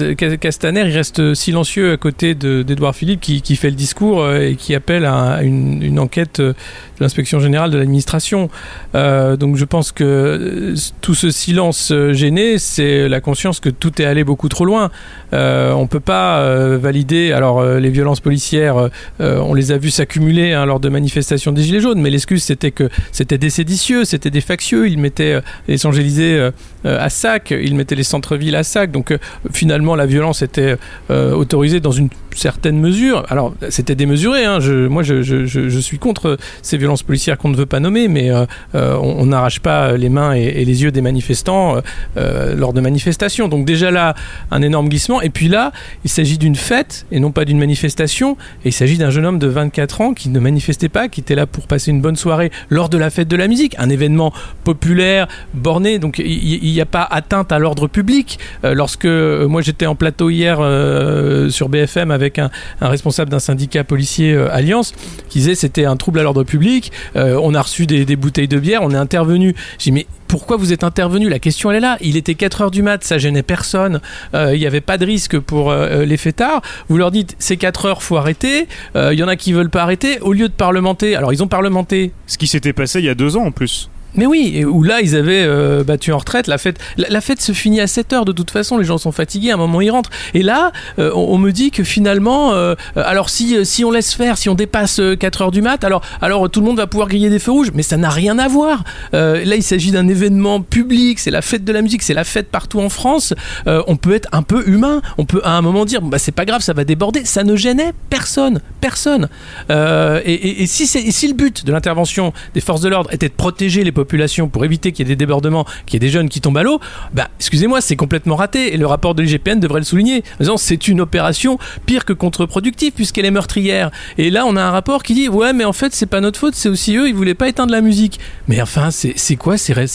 Castaner, 0.41 0.83
il 0.83 0.93
reste 0.93 1.35
silencieux 1.35 1.93
à 1.93 1.97
côté 1.97 2.35
de- 2.35 2.63
d'Edouard 2.63 2.95
Philippe 2.95 3.21
qui, 3.21 3.43
qui 3.43 3.57
fait 3.57 3.71
le 3.71 3.77
discours 3.77 4.23
euh, 4.23 4.41
et 4.41 4.57
qui 4.57 4.75
appelle 4.75 5.05
à 5.05 5.43
une, 5.43 5.99
enquête 5.99 6.41
euh, 6.41 6.53
de 6.53 7.05
l'inspection 7.05 7.41
générale 7.41 7.71
de 7.71 7.79
l'administration. 7.79 8.51
Euh, 8.95 9.37
donc, 9.37 9.57
je 9.57 9.65
pense 9.65 9.93
que 9.93 10.75
tout 11.01 11.15
ce 11.15 11.31
silence 11.31 11.93
gêné, 12.13 12.59
c'est 12.59 13.09
la 13.09 13.21
conscience 13.21 13.61
que 13.61 13.69
tout 13.69 14.01
est 14.01 14.05
allé 14.05 14.25
beaucoup 14.25 14.49
trop 14.49 14.65
loin. 14.65 14.91
Euh, 15.33 15.73
on 15.73 15.87
peut 15.87 16.01
pas 16.01 16.45
valider. 16.77 17.33
Alors, 17.33 17.65
les 17.65 17.91
violences 17.91 18.21
policières, 18.21 18.91
on 19.21 19.55
les 19.55 19.73
a 19.73 19.79
vues 19.79 19.91
s'accumuler 19.91 20.53
hein, 20.53 20.67
lors 20.67 20.81
de 20.81 20.89
manifestations 20.89 21.53
des 21.53 21.63
Gilets 21.63 21.81
jaunes, 21.81 22.01
mais 22.01 22.11
l'excuse 22.11 22.43
c'était 22.43 22.71
que 22.71 22.89
c'était 23.13 23.39
des 23.39 23.51
séditieux, 23.51 24.05
c'était 24.05 24.31
des 24.31 24.41
factieux. 24.41 24.89
Ils 24.89 24.99
mettaient, 24.99 25.41
les 25.69 25.79
Champs-Élysées 25.95 26.39
euh, 26.39 26.51
euh, 26.87 26.99
à 27.01 27.09
sac, 27.09 27.51
ils 27.51 27.75
mettaient 27.75 27.95
les 27.95 28.03
centres-villes 28.03 28.57
à 28.57 28.63
sac. 28.63 28.91
Donc 28.91 29.11
euh, 29.11 29.19
finalement, 29.53 29.97
la 29.97 30.07
violence 30.07 30.43
était 30.43 30.77
autorisée 31.09 31.81
dans 31.81 31.93
une 31.93 32.09
certaine 32.35 32.79
mesure. 32.79 33.25
Alors 33.29 33.55
c'était 33.69 33.95
démesuré. 33.95 34.45
Hein. 34.45 34.59
Moi, 34.89 35.03
je, 35.03 35.79
suis 35.81 35.99
contre 35.99 36.39
ces 36.63 36.77
violences 36.77 37.03
policières 37.03 37.39
qu'on 37.39 37.49
ne 37.49 37.57
veut 37.57 37.67
pas 37.67 37.81
nommer, 37.81 38.09
mais 38.09 38.31
on 38.75 39.27
n'arrache 39.27 39.61
pas 39.61 39.97
les 39.97 40.09
mains 40.09 40.35
et, 40.35 40.43
et 40.43 40.65
les 40.65 40.83
yeux 40.83 40.91
des 40.91 41.01
manifestants 41.01 41.77
lors 42.17 42.73
de 42.73 42.81
manifestations. 42.81 43.49
Donc 43.49 43.65
déjà 43.65 43.91
là, 43.91 44.15
un 44.51 44.63
énorme 44.63 44.89
glissement. 44.89 45.21
Et 45.21 45.31
puis 45.31 45.49
là, 45.49 45.73
il 46.05 46.11
s'agit 46.11 46.39
d'une 46.39 46.57
fête 46.57 47.07
et 47.13 47.21
non 47.21 47.31
pas 47.31 47.45
d'une 47.45 47.59
manifestation. 47.59 48.37
Et 48.65 48.69
il 48.69 48.73
s'agit 48.73 48.99
d'un 48.99 49.11
jeune 49.11 49.27
homme 49.27 49.39
de 49.39 49.47
24 49.47 50.01
ans 50.01 50.15
qui 50.15 50.29
ne 50.29 50.41
manifestait 50.41 50.89
pas, 50.89 51.09
qui 51.09 51.21
était 51.21 51.35
là 51.35 51.47
pour 51.47 51.67
passer 51.67 51.91
une 51.91 52.01
bonne 52.01 52.17
soirée 52.17 52.51
lors 52.71 52.89
de 52.89 52.99
la 52.99 53.11
fête 53.11 53.29
de 53.29 53.37
la 53.37 53.49
musique, 53.49 53.75
un 53.79 53.91
événement 53.91 54.33
populaire, 54.65 55.29
borné. 55.55 55.84
Donc 55.99 56.19
il 56.19 56.73
n'y 56.73 56.81
a 56.81 56.87
pas 56.87 57.07
atteinte 57.11 57.53
à 57.53 57.59
l'ordre 57.59 57.89
public. 57.89 58.39
Euh, 58.65 58.75
lorsque 58.75 59.05
euh, 59.05 59.47
moi 59.47 59.61
j'étais 59.61 59.87
en 59.87 59.95
plateau 59.95 60.31
hier 60.31 60.59
euh, 60.61 61.51
sur 61.51 61.69
BFM 61.69 62.11
avec 62.11 62.39
un, 62.39 62.51
responsable 62.81 63.31
d'un 63.31 63.39
syndicat 63.39 63.85
policier 63.85 64.35
Alliance 64.35 64.95
qui 65.29 65.39
disait 65.39 65.55
c'était 65.55 65.85
un 65.85 65.97
trouble 65.97 66.21
à 66.21 66.23
l'ordre 66.23 66.45
public. 66.45 66.93
On 67.15 67.55
a 67.55 67.61
reçu 67.61 67.87
des, 67.87 68.17
bouteilles 68.17 68.49
de 68.49 68.59
bière, 68.59 68.83
on 68.83 68.91
est 68.91 68.97
intervenu. 68.97 69.55
J'ai 69.79 69.91
dit 69.91 69.93
mais 69.93 70.07
pourquoi 70.29 70.57
vous 70.57 70.73
êtes 70.73 70.85
intervenu? 70.85 71.29
La 71.29 71.39
question 71.39 71.71
elle 71.71 71.77
est 71.79 71.81
là. 71.81 71.99
Il 72.01 72.17
était 72.17 72.35
4 72.35 72.63
heures 72.63 72.71
du 72.71 72.83
mat, 72.83 73.05
ça 73.05 73.19
gênait 73.19 73.43
personne. 73.43 74.01
Il 74.33 74.59
n'y 74.59 74.67
avait 74.67 74.81
pas 74.81 74.99
de 74.99 75.05
risque 75.05 75.39
pour 75.39 75.71
euh, 75.71 76.05
les 76.05 76.17
fêtards. 76.17 76.63
Vous 76.89 76.97
leur 76.97 77.11
dites 77.11 77.37
c'est 77.39 77.57
4 77.57 77.87
heures, 77.87 78.03
faut 78.03 78.17
arrêter. 78.17 78.67
Il 78.95 79.19
y 79.19 79.23
en 79.23 79.29
a 79.29 79.37
qui 79.37 79.53
veulent 79.53 79.71
pas 79.71 79.83
arrêter. 79.83 80.19
Au 80.21 80.33
lieu 80.33 80.49
de 80.49 80.55
parlementer, 80.55 81.17
alors 81.17 81.33
ils 81.33 81.43
ont 81.43 81.49
parlementé 81.49 82.13
Ce 82.27 82.39
qui 82.39 82.47
s'était 82.47 82.73
passé 82.73 83.01
il 83.01 83.05
y 83.05 83.11
a 83.11 83.15
deux 83.15 83.37
ans 83.37 83.45
en 83.45 83.53
plus. 83.53 83.91
Mais 84.17 84.27
oui, 84.27 84.53
et 84.55 84.65
où 84.65 84.83
là 84.83 85.01
ils 85.01 85.17
avaient 85.17 85.45
euh, 85.45 85.83
battu 85.83 86.13
en 86.13 86.19
retraite. 86.19 86.47
La 86.47 86.59
fête, 86.59 86.79
la, 86.97 87.21
fête 87.21 87.41
se 87.41 87.53
finit 87.53 87.81
à 87.81 87.87
7 87.87 88.13
heures 88.13 88.25
de 88.25 88.33
toute 88.33 88.51
façon. 88.51 88.79
Les 88.79 88.85
gens 88.85 88.99
sont 88.99 89.13
fatigués. 89.13 89.51
À 89.51 89.55
un 89.55 89.59
moment 89.59 89.81
ils 89.81 89.91
rentrent. 89.91 90.11
Et 90.35 90.43
là, 90.43 90.73
euh, 90.99 91.11
on, 91.15 91.39
me 91.39 91.51
dit 91.51 91.71
que 91.71 91.83
finalement, 91.83 92.53
euh, 92.55 92.75
alors 92.97 93.29
si 93.29 93.57
euh, 93.57 93.65
si 93.65 93.85
on 93.85 93.91
laisse 93.91 94.15
faire, 94.15 94.39
si 94.39 94.49
on 94.49 94.55
dépasse 94.55 95.01
euh, 95.01 95.17
4 95.17 95.43
heures 95.43 95.51
du 95.51 95.63
mat, 95.63 95.83
alors 95.85 96.03
alors 96.21 96.49
tout 96.49 96.61
le 96.61 96.67
monde 96.67 96.77
va 96.77 96.87
pouvoir 96.87 97.09
griller 97.09 97.31
des 97.31 97.39
feux 97.39 97.53
rouges. 97.53 97.73
Mais 97.75 97.83
ça 97.83 97.97
n'a 97.97 98.11
rien 98.11 98.39
à 98.39 98.49
voir. 98.49 98.85
Là, 99.13 99.57
il 99.57 99.63
s'agit 99.63 99.91
d'un 99.91 100.09
événement 100.09 100.61
public. 100.61 101.19
C'est 101.19 101.31
la 101.31 101.43
fête 101.43 101.65
de 101.65 101.73
la 101.73 101.83
musique. 101.83 102.03
C'est 102.03 102.15
la 102.15 102.25
fête 102.25 102.51
partout 102.51 102.81
en 102.81 102.89
France. 102.89 103.35
On 103.67 103.97
peut 103.97 104.15
être 104.15 104.29
un 104.33 104.43
peu 104.43 104.69
humain. 104.69 105.03
On 105.19 105.25
peut 105.25 105.41
à 105.45 105.53
un 105.53 105.63
moment 105.63 105.85
dire, 105.85 106.03
bah 106.03 106.19
c'est 106.19 106.33
pas 106.33 106.45
grave, 106.45 106.61
ça 106.61 106.73
va 106.73 106.85
déborder. 106.85 107.25
Ça 107.25 107.45
ne 107.45 107.57
gênait 107.57 107.93
personne, 108.11 108.61
personne. 108.81 109.29
Et, 109.71 110.67
si 110.67 110.83
et 110.85 111.11
si 111.11 111.29
le 111.29 111.35
but 111.35 111.65
de 111.65 111.73
l'intervention 111.73 112.33
des 112.55 112.61
forces 112.61 112.81
de 112.81 112.89
l'ordre 112.89 113.13
était 113.13 113.29
de 113.29 113.35
protéger 113.35 113.85
les 113.85 113.93
populations 113.93 114.04
pour 114.49 114.65
éviter 114.65 114.93
qu'il 114.93 115.07
y 115.07 115.11
ait 115.11 115.15
des 115.15 115.17
débordements, 115.17 115.65
qu'il 115.87 115.95
y 115.95 115.97
ait 115.97 116.07
des 116.07 116.13
jeunes 116.13 116.29
qui 116.29 116.41
tombent 116.41 116.59
à 116.59 116.63
l'eau, 116.63 116.81
bah 117.13 117.29
excusez-moi, 117.39 117.81
c'est 117.81 117.97
complètement 117.97 118.37
raté. 118.37 118.75
Et 118.75 118.77
le 118.77 118.87
rapport 118.87 119.15
de 119.15 119.23
l'IGPN 119.23 119.61
devrait 119.61 119.81
le 119.81 119.85
souligner. 119.85 120.23
C'est 120.57 120.89
une 120.89 121.01
opération 121.01 121.59
pire 121.87 122.05
que 122.05 122.13
contre-productive 122.13 122.93
puisqu'elle 122.93 123.25
est 123.25 123.31
meurtrière. 123.31 123.91
Et 124.19 124.31
là, 124.31 124.45
on 124.47 124.57
a 124.57 124.63
un 124.63 124.71
rapport 124.71 125.03
qui 125.03 125.15
dit 125.15 125.29
ouais, 125.29 125.53
mais 125.53 125.65
en 125.65 125.73
fait, 125.73 125.95
c'est 125.95 126.07
pas 126.07 126.21
notre 126.21 126.39
faute, 126.39 126.55
c'est 126.55 126.69
aussi 126.69 126.97
eux, 126.97 127.09
ils 127.09 127.15
voulaient 127.15 127.35
pas 127.35 127.49
éteindre 127.49 127.73
la 127.73 127.81
musique. 127.81 128.21
Mais 128.49 128.61
enfin, 128.61 128.91
c'est 128.91 129.37
quoi 129.37 129.55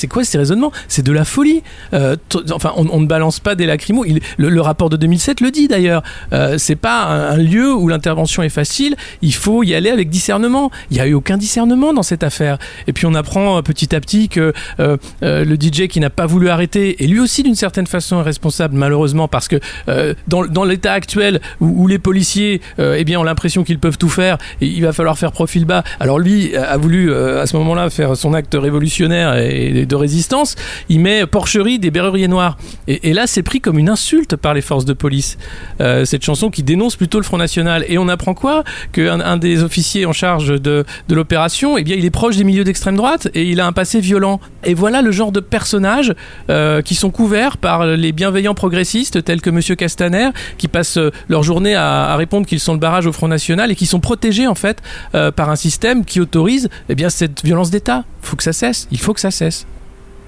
quoi 0.10 0.24
ces 0.24 0.38
raisonnements? 0.38 0.72
C'est 0.88 1.04
de 1.04 1.12
la 1.12 1.25
folie. 1.25 1.63
Euh, 1.94 2.16
enfin, 2.51 2.74
on, 2.75 3.00
ne 3.00 3.06
balance 3.06 3.39
pas 3.39 3.56
des 3.56 3.66
lacrymos. 3.66 4.06
Le, 4.38 4.62
rapport 4.62 4.89
de 4.89 4.98
2007 4.98 5.42
le 5.42 5.51
dit 5.51 5.68
d'ailleurs. 5.68 6.04
Euh, 6.34 6.58
c'est 6.58 6.75
pas 6.75 7.04
un, 7.06 7.38
lieu 7.38 7.74
où 7.74 7.88
l'intervention 7.88 8.44
est 8.44 8.50
facile. 8.50 8.96
Il 9.22 9.34
faut 9.34 9.63
y 9.63 9.74
aller 9.74 9.89
avec 9.89 10.10
discernement. 10.10 10.72
Il 10.92 10.98
y 10.98 11.00
a 11.00 11.08
eu 11.08 11.13
aucun 11.13 11.38
discernement 11.38 11.94
dans 11.94 12.04
cette 12.04 12.24
affaire. 12.24 12.58
Et 12.88 12.94
puis 12.94 13.06
on 13.06 13.13
apprend 13.13 13.58
euh, 13.58 13.62
petit 13.62 13.96
à 13.96 13.99
petit 14.00 14.29
que 14.29 14.53
euh, 14.79 14.98
euh, 15.24 15.46
le 15.46 15.56
DJ 15.56 15.88
qui 15.88 16.00
n'a 16.00 16.10
pas 16.10 16.25
voulu 16.25 16.50
arrêter 16.50 17.03
est 17.03 17.08
lui 17.08 17.20
aussi 17.20 17.44
d'une 17.44 17.56
certaine 17.56 17.88
façon 17.88 18.22
responsable 18.24 18.75
malheureusement 18.75 19.27
parce 19.27 19.48
que 19.48 19.58
euh, 19.88 20.13
dans, 20.27 20.63
l'état 20.63 20.94
actuel 20.94 21.41
où, 21.60 21.88
les 21.88 22.00
policiers 22.00 22.62
eh 22.77 23.03
bien 23.03 23.20
ont 23.20 23.24
l'impression 23.24 23.63
qu'ils 23.63 23.79
peuvent 23.79 23.98
tout 23.98 24.10
faire 24.10 24.38
et 24.62 24.68
il 24.68 24.82
va 24.84 24.94
falloir 24.94 25.18
faire 25.18 25.32
profil 25.32 25.65
bas. 25.65 25.84
Alors 26.00 26.20
lui 26.20 26.56
a 26.56 26.77
voulu 26.77 27.13
à 27.13 27.46
ce 27.48 27.56
moment-là 27.58 27.89
faire 27.89 28.15
son 28.15 28.34
acte 28.34 28.56
révolutionnaire 28.60 29.38
et 29.38 29.86
de 29.86 29.96
résistance. 29.96 30.56
Il 30.89 31.00
met 31.00 31.25
porcherie 31.25 31.79
des 31.79 31.89
berruriers 31.89 32.27
noirs 32.27 32.58
et, 32.88 33.10
et 33.10 33.13
là 33.13 33.25
c'est 33.25 33.41
pris 33.41 33.62
comme 33.62 33.79
une 33.79 33.89
insulte 33.89 34.36
par 34.36 34.53
les 34.53 34.62
forces 34.62 34.86
de 34.86 34.94
police. 34.94 35.38
Cette 35.79 36.24
chanson 36.24 36.50
qui 36.50 36.62
dénonce 36.62 36.96
plutôt 36.96 37.18
le 37.18 37.24
Front 37.24 37.38
National. 37.38 37.86
Et 37.88 37.98
on 37.98 38.08
apprend 38.08 38.34
quoi? 38.34 38.63
Qu'un 38.91 39.20
un 39.20 39.38
des 39.38 39.63
officiers 39.63 40.06
en 40.06 40.13
charge 40.13 40.62
de, 40.62 40.86
de 41.08 41.15
l'opération 41.15 41.77
eh 41.77 41.84
bien 41.84 41.96
il 41.96 42.05
est 42.05 42.12
proche 42.12 42.35
des 42.38 42.44
milieux 42.44 42.64
d'extrême 42.64 42.96
droite 42.96 43.29
et 43.33 43.44
il 43.44 43.59
a 43.59 43.68
un 43.68 43.72
passé 43.72 43.89
violent 43.98 44.40
et 44.64 44.75
voilà 44.75 45.02
le 45.02 45.12
genre 45.12 45.32
de 45.32 45.40
personnages 45.40 46.14
euh, 46.50 46.84
qui 46.84 46.94
sont 46.94 47.10
couverts 47.10 47.58
par 47.58 47.86
les 47.86 48.12
bienveillants 48.12 48.54
progressistes 48.54 49.24
tels 49.24 49.42
que 49.42 49.50
Monsieur 49.50 49.75
Castaner, 49.75 50.30
qui 50.58 50.68
passent 50.68 50.98
euh, 50.98 51.12
leur 51.28 51.42
journée 51.42 51.74
à, 51.75 52.16
répondre 52.16 52.46
qu'ils 52.46 52.60
sont 52.60 52.74
le 52.74 52.80
barrage 52.80 53.08
au 53.08 53.12
Front 53.12 53.28
National 53.28 53.72
et 53.72 53.75
qui 53.75 53.88
sont 53.88 54.00
protégés 54.00 54.46
en 54.48 54.56
fait 54.56 54.82
euh, 55.16 55.32
par 55.32 55.50
un 55.50 55.56
système 55.56 56.06
qui 56.06 56.20
autorise 56.20 56.70
eh 56.90 56.96
bien 56.96 57.10
cette 57.10 57.44
violence 57.44 57.72
d'État. 57.72 58.04
Faut 58.22 58.36
que 58.36 58.44
ça 58.44 58.54
cesse. 58.54 58.88
Il 58.92 59.00
faut 59.00 59.14
que 59.14 59.22
ça 59.22 59.32
cesse. 59.32 59.66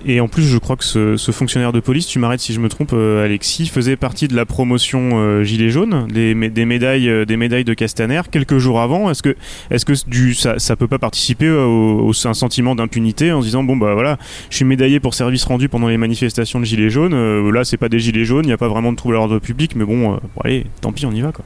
Et 0.06 0.20
en 0.20 0.28
plus, 0.28 0.44
je 0.44 0.58
crois 0.58 0.76
que 0.76 0.84
ce, 0.84 1.16
fonctionnaire 1.32 1.72
de 1.72 1.80
police, 1.80 2.08
tu 2.08 2.18
m'arrêtes 2.20 2.40
si 2.40 2.54
je 2.54 2.60
me 2.60 2.70
trompe, 2.70 2.92
euh, 2.94 3.24
Alexis, 3.24 3.68
faisait 3.68 3.96
partie 3.96 4.28
de 4.28 4.36
la 4.36 4.46
promotion 4.46 5.12
euh, 5.14 5.44
Gilets 5.44 5.70
jaunes, 5.70 6.08
des, 6.12 6.34
mé- 6.36 6.50
des 6.52 6.66
médailles, 6.66 7.10
euh, 7.10 7.26
des 7.26 7.38
médailles 7.38 7.64
de 7.64 7.74
Castaner 7.74 8.22
quelques 8.32 8.58
jours 8.58 8.82
avant. 8.82 9.10
Est-ce 9.12 9.22
que, 9.24 9.36
est-ce 9.70 9.86
que 9.86 9.94
ça, 10.34 10.58
ça 10.60 10.76
peut 10.76 10.88
pas 10.88 11.00
participer 11.00 11.50
au, 11.50 12.10
au- 12.10 12.28
un 12.28 12.34
sentiment 12.34 12.76
d'impunité 12.76 13.32
en 13.32 13.42
se 13.42 13.46
disant 13.48 13.64
bon 13.64 13.78
bah 13.78 13.94
voilà, 13.94 14.18
je 14.50 14.56
suis 14.58 14.66
médaillé 14.66 15.00
pour 15.00 15.14
service 15.14 15.44
rendu 15.44 15.70
pendant 15.70 15.88
les 15.88 15.98
manifestations 15.98 16.60
de 16.60 16.66
Gilets 16.66 16.90
jaunes. 16.90 17.14
euh, 17.14 17.52
là, 17.52 17.64
c'est 17.64 17.78
pas 17.78 17.90
des 17.90 18.00
Gilets 18.00 18.26
jaunes, 18.26 18.46
il 18.46 18.48
n'y 18.48 18.54
a 18.54 18.58
pas 18.58 18.68
vraiment 18.70 18.92
de 18.92 18.98
trouble 18.98 19.16
à 19.16 19.18
l'ordre 19.18 19.40
public, 19.40 19.76
mais 19.76 19.86
bon, 19.86 20.12
bon, 20.14 20.20
allez, 20.44 20.66
tant 20.82 20.92
pis, 20.92 21.06
on 21.06 21.12
y 21.12 21.22
va 21.22 21.32
quoi. 21.32 21.46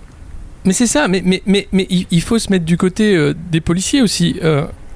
Mais 0.66 0.74
c'est 0.74 0.88
ça, 0.88 1.08
mais, 1.08 1.22
mais, 1.24 1.44
mais, 1.46 1.68
mais 1.72 1.88
il 1.90 2.22
faut 2.22 2.40
se 2.40 2.50
mettre 2.52 2.66
du 2.66 2.76
côté 2.78 3.32
des 3.52 3.62
policiers 3.62 4.02
aussi. 4.02 4.40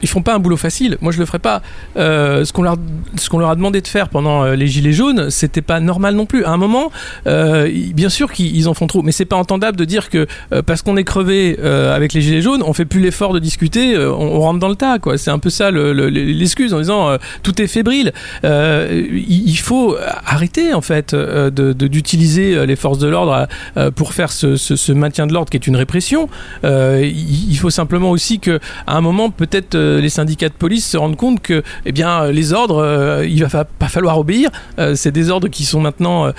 Ils 0.01 0.07
font 0.09 0.21
pas 0.21 0.33
un 0.35 0.39
boulot 0.39 0.57
facile. 0.57 0.97
Moi, 1.01 1.11
je 1.11 1.19
le 1.19 1.25
ferais 1.25 1.39
pas. 1.39 1.61
Euh, 1.97 2.45
ce 2.45 2.53
qu'on 2.53 2.63
leur, 2.63 3.49
a 3.49 3.55
demandé 3.55 3.81
de 3.81 3.87
faire 3.87 4.09
pendant 4.09 4.43
euh, 4.43 4.55
les 4.55 4.67
gilets 4.67 4.93
jaunes, 4.93 5.29
c'était 5.29 5.61
pas 5.61 5.79
normal 5.79 6.15
non 6.15 6.25
plus. 6.25 6.45
À 6.45 6.51
un 6.51 6.57
moment, 6.57 6.91
euh, 7.27 7.69
bien 7.93 8.09
sûr 8.09 8.31
qu'ils 8.31 8.55
ils 8.55 8.67
en 8.67 8.73
font 8.73 8.87
trop, 8.87 9.01
mais 9.01 9.11
c'est 9.11 9.25
pas 9.25 9.35
entendable 9.35 9.77
de 9.77 9.85
dire 9.85 10.09
que 10.09 10.27
parce 10.65 10.81
qu'on 10.81 10.97
est 10.97 11.03
crevé 11.03 11.57
avec 11.59 12.13
les 12.13 12.21
gilets 12.21 12.41
jaunes, 12.41 12.63
on 12.65 12.73
fait 12.73 12.85
plus 12.85 13.01
l'effort 13.01 13.33
de 13.33 13.39
discuter, 13.39 13.97
on, 13.97 14.39
rentre 14.39 14.59
dans 14.59 14.69
le 14.69 14.75
tas. 14.75 14.99
Quoi. 14.99 15.17
C'est 15.17 15.31
un 15.31 15.39
peu 15.39 15.49
ça 15.49 15.71
le- 15.71 15.93
le- 15.93 16.09
l'excuse 16.09 16.73
en 16.73 16.79
disant 16.79 17.17
tout 17.43 17.61
est 17.61 17.67
fébrile. 17.67 18.13
Il, 18.43 19.57
faut 19.59 19.95
arrêter 20.25 20.73
en 20.73 20.81
fait 20.81 21.13
euh, 21.13 21.49
de- 21.49 21.73
de- 21.73 21.87
d'utiliser 21.87 22.65
les 22.65 22.75
forces 22.75 22.99
de 22.99 23.07
l'ordre 23.07 23.47
pour 23.95 24.13
faire 24.13 24.31
ce, 24.31 24.55
ce- 24.55 24.91
maintien 24.91 25.27
de 25.27 25.33
l'ordre 25.33 25.49
qui 25.49 25.57
est 25.57 25.67
une 25.67 25.75
répression. 25.75 26.29
Il 26.63 27.57
faut 27.57 27.69
simplement 27.69 28.11
aussi 28.11 28.39
que 28.39 28.59
à 28.87 28.95
un 28.97 29.01
moment 29.01 29.29
peut-être 29.29 29.75
euh, 29.89 30.01
les 30.01 30.09
syndicats 30.09 30.49
de 30.49 30.53
police 30.53 30.87
se 30.87 30.97
rendent 30.97 31.17
compte 31.17 31.41
que 31.41 31.63
eh 31.85 31.91
bien 31.91 32.23
euh, 32.23 32.31
les 32.31 32.53
ordres 32.53 32.83
euh, 32.83 33.25
il 33.27 33.43
va 33.43 33.65
pas 33.65 33.87
falloir 33.87 34.17
obéir. 34.19 34.49
Euh, 34.77 34.95
c'est 34.95 35.11
des 35.11 35.29
ordres 35.29 35.47
qui 35.47 35.65
sont 35.65 35.81
maintenant 35.81 36.31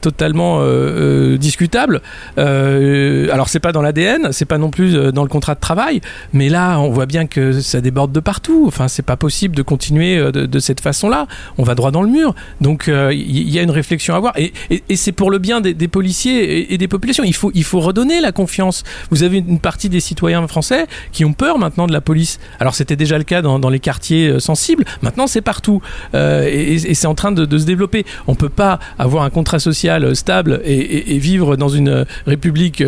totalement 0.00 0.62
discutables. 1.36 2.00
Alors 2.36 3.48
c'est 3.48 3.60
pas 3.60 3.72
dans 3.72 3.82
l'ADN, 3.82 4.32
c'est 4.32 4.44
pas 4.44 4.58
non 4.58 4.70
plus 4.70 5.12
dans 5.12 5.22
le 5.22 5.28
contrat 5.28 5.54
de 5.54 5.60
travail, 5.60 6.00
mais 6.32 6.48
là 6.48 6.78
on 6.78 6.90
voit 6.90 7.06
bien 7.06 7.26
que 7.26 7.60
ça 7.60 7.80
déborde 7.80 8.12
de 8.12 8.20
partout. 8.20 8.64
Enfin 8.66 8.88
c'est 8.88 9.02
pas 9.04 9.16
possible 9.16 9.54
de 9.54 9.62
continuer 9.62 10.30
de, 10.32 10.58
cette 10.58 10.80
façon-là. 10.80 11.26
On 11.58 11.62
va 11.62 11.74
droit 11.74 11.90
dans 11.90 12.02
le 12.02 12.08
mur. 12.08 12.34
Donc 12.60 12.88
il 12.88 13.48
y, 13.50 13.58
a 13.58 13.62
une 13.62 13.70
réflexion 13.70 14.14
à 14.14 14.18
avoir 14.18 14.34
et, 14.38 14.52
c'est 14.96 15.12
pour 15.12 15.30
le 15.30 15.38
bien 15.38 15.60
des, 15.60 15.74
des 15.74 15.88
policiers 15.88 16.58
et, 16.58 16.74
et 16.74 16.78
des 16.78 16.88
populations. 16.88 17.24
Il 17.24 17.34
faut 17.34 17.50
il 17.54 17.64
faut 17.64 17.80
redonner 17.80 18.20
la 18.20 18.32
confiance. 18.32 18.84
Vous 19.10 19.22
avez 19.22 19.38
une 19.38 19.60
partie 19.60 19.88
des 19.88 20.00
citoyens 20.00 20.46
français 20.46 20.86
qui 21.12 21.24
ont 21.24 21.32
peur 21.32 21.58
maintenant 21.58 21.86
de 21.86 21.92
la 21.92 22.00
police. 22.00 22.38
Alors 22.60 22.74
c'était 22.74 22.91
déjà 22.96 23.18
le 23.18 23.24
cas 23.24 23.42
dans, 23.42 23.70
les 23.70 23.80
quartiers 23.80 24.28
euh, 24.28 24.40
sensibles. 24.40 24.84
Maintenant 25.02 25.26
c'est 25.26 25.40
partout 25.40 25.80
Euh, 26.14 26.48
et, 26.50 26.94
c'est 26.94 27.06
en 27.06 27.14
train 27.14 27.32
de, 27.32 27.58
se 27.58 27.64
développer. 27.64 28.04
On 28.26 28.34
peut 28.34 28.48
pas 28.48 28.78
avoir 28.98 29.24
un 29.24 29.30
contrat 29.30 29.58
social 29.58 30.04
euh, 30.04 30.14
stable 30.14 30.60
et, 30.64 31.18
vivre 31.18 31.56
dans 31.56 31.68
une 31.68 32.04
république 32.26 32.82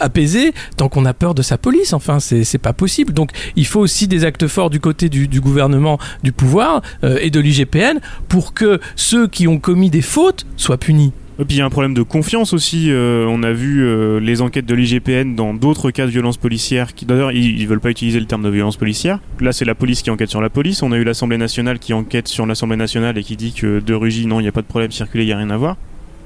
apaisée 0.00 0.52
tant 0.76 0.88
qu'on 0.88 1.04
a 1.04 1.14
peur 1.14 1.34
de 1.34 1.42
sa 1.42 1.58
police. 1.58 1.92
Enfin 1.92 2.18
c'est 2.20 2.58
pas 2.58 2.72
possible. 2.72 3.12
Donc 3.12 3.30
il 3.56 3.66
faut 3.66 3.80
aussi 3.80 4.06
des 4.08 4.24
actes 4.24 4.46
forts 4.46 4.70
du 4.70 4.80
côté 4.80 5.08
du, 5.08 5.40
gouvernement, 5.40 5.98
du 6.22 6.32
pouvoir 6.32 6.82
et 7.02 7.30
de 7.30 7.40
l'IGPN 7.40 7.98
pour 8.28 8.54
que 8.54 8.80
ceux 8.94 9.26
qui 9.26 9.48
ont 9.48 9.58
commis 9.58 9.90
des 9.90 10.02
fautes 10.02 10.46
soient 10.56 10.78
punis. 10.78 11.12
Et 11.40 11.44
puis 11.46 11.56
il 11.56 11.58
y 11.58 11.62
a 11.62 11.64
un 11.64 11.70
problème 11.70 11.94
de 11.94 12.02
confiance 12.02 12.52
aussi. 12.52 12.90
euh, 12.90 13.24
on 13.26 13.42
a 13.42 13.52
vu 13.52 13.82
euh, 13.82 14.20
les 14.20 14.42
enquêtes 14.42 14.66
de 14.66 14.74
l'IGPN 14.74 15.34
dans 15.34 15.54
d'autres 15.54 15.90
cas 15.90 16.04
de 16.04 16.10
violence 16.10 16.36
policière. 16.36 16.88
D'ailleurs 17.06 17.32
ils, 17.32 17.58
ils 17.58 17.66
veulent 17.66 17.80
pas 17.80 17.88
utiliser 17.88 18.20
le 18.20 18.26
terme 18.26 18.42
de 18.42 18.50
violence 18.50 18.76
policière. 18.76 19.20
Là 19.40 19.52
c'est 19.52 19.64
la 19.64 19.74
police 19.74 20.02
qui 20.02 20.10
enquête 20.10 20.28
sur 20.28 20.42
la 20.42 20.50
police. 20.50 20.82
On 20.82 20.92
a 20.92 20.98
eu 20.98 21.04
l'Assemblée 21.04 21.38
nationale 21.38 21.78
qui 21.78 21.94
enquête 21.94 22.28
sur 22.28 22.44
l'Assemblée 22.44 22.76
nationale 22.76 23.16
et 23.16 23.22
qui 23.22 23.36
dit 23.36 23.54
que 23.54 23.80
de 23.80 23.94
Rugy 23.94 24.26
non 24.26 24.38
il 24.38 24.42
n'y 24.42 24.50
a 24.50 24.52
pas 24.52 24.60
de 24.60 24.66
problème 24.66 24.90
circuler, 24.90 25.24
il 25.24 25.28
y 25.28 25.32
a 25.32 25.38
rien 25.38 25.48
à 25.48 25.56
voir. 25.56 25.78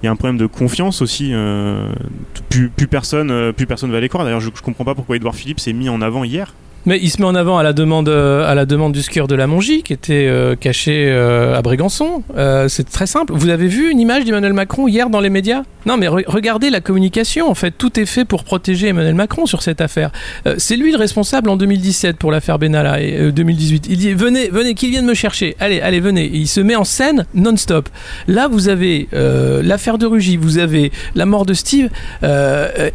Il 0.02 0.06
y 0.06 0.08
a 0.08 0.10
un 0.10 0.16
problème 0.16 0.36
de 0.36 0.46
confiance 0.46 1.00
aussi. 1.00 1.30
euh, 1.32 1.88
plus, 2.48 2.88
personne, 2.88 3.52
plus 3.52 3.66
personne 3.66 3.92
va 3.92 4.00
les 4.00 4.08
croire. 4.08 4.24
D'ailleurs 4.24 4.40
je, 4.40 4.50
je 4.52 4.62
comprends 4.62 4.84
pas 4.84 4.96
pourquoi 4.96 5.14
Edouard 5.14 5.36
Philippe 5.36 5.60
s'est 5.60 5.72
mis 5.72 5.88
en 5.88 6.02
avant 6.02 6.24
hier. 6.24 6.54
Mais 6.86 6.98
il 7.02 7.10
se 7.10 7.18
met 7.20 7.26
en 7.26 7.34
avant 7.34 7.56
à 7.58 7.62
la 7.62 7.72
demande, 7.72 8.08
euh, 8.08 8.44
à 8.50 8.54
la 8.54 8.66
demande 8.66 8.92
du 8.92 9.02
skieur 9.02 9.26
de 9.26 9.34
la 9.34 9.46
Mongie 9.46 9.82
qui 9.82 9.92
était 9.92 10.26
euh, 10.28 10.54
caché 10.54 11.06
euh, 11.10 11.56
à 11.56 11.62
Brégançon. 11.62 12.22
C'est 12.68 12.88
très 12.90 13.06
simple. 13.06 13.32
Vous 13.34 13.48
avez 13.48 13.68
vu 13.68 13.90
une 13.90 14.00
image 14.00 14.24
d'Emmanuel 14.24 14.52
Macron 14.52 14.86
hier 14.88 15.08
dans 15.10 15.20
les 15.20 15.30
médias? 15.30 15.62
Non, 15.86 15.96
mais 15.96 16.06
re- 16.06 16.24
regardez 16.26 16.70
la 16.70 16.80
communication. 16.80 17.48
En 17.48 17.54
fait, 17.54 17.70
tout 17.72 17.98
est 18.00 18.06
fait 18.06 18.24
pour 18.24 18.44
protéger 18.44 18.88
Emmanuel 18.88 19.14
Macron 19.14 19.46
sur 19.46 19.62
cette 19.62 19.80
affaire. 19.80 20.10
C'est 20.58 20.76
lui 20.76 20.92
le 20.92 20.98
responsable 20.98 21.48
en 21.50 21.56
2017 21.56 22.16
pour 22.16 22.32
l'affaire 22.32 22.58
Benalla 22.58 23.00
et 23.02 23.18
euh, 23.18 23.32
2018. 23.32 23.86
Il 23.88 23.98
dit 23.98 24.12
venez, 24.14 24.48
venez, 24.48 24.74
qu'il 24.74 24.90
vienne 24.90 25.06
me 25.06 25.14
chercher. 25.14 25.56
Allez, 25.60 25.80
allez, 25.80 26.00
venez. 26.00 26.24
Et 26.24 26.36
il 26.36 26.48
se 26.48 26.60
met 26.60 26.76
en 26.76 26.84
scène 26.84 27.26
non-stop. 27.34 27.88
Là, 28.28 28.48
vous 28.48 28.68
avez 28.68 29.08
l'affaire 29.12 29.98
de 29.98 30.06
Rugy, 30.06 30.36
vous 30.36 30.58
avez 30.58 30.90
la 31.14 31.26
mort 31.26 31.46
de 31.46 31.54
Steve. 31.54 31.88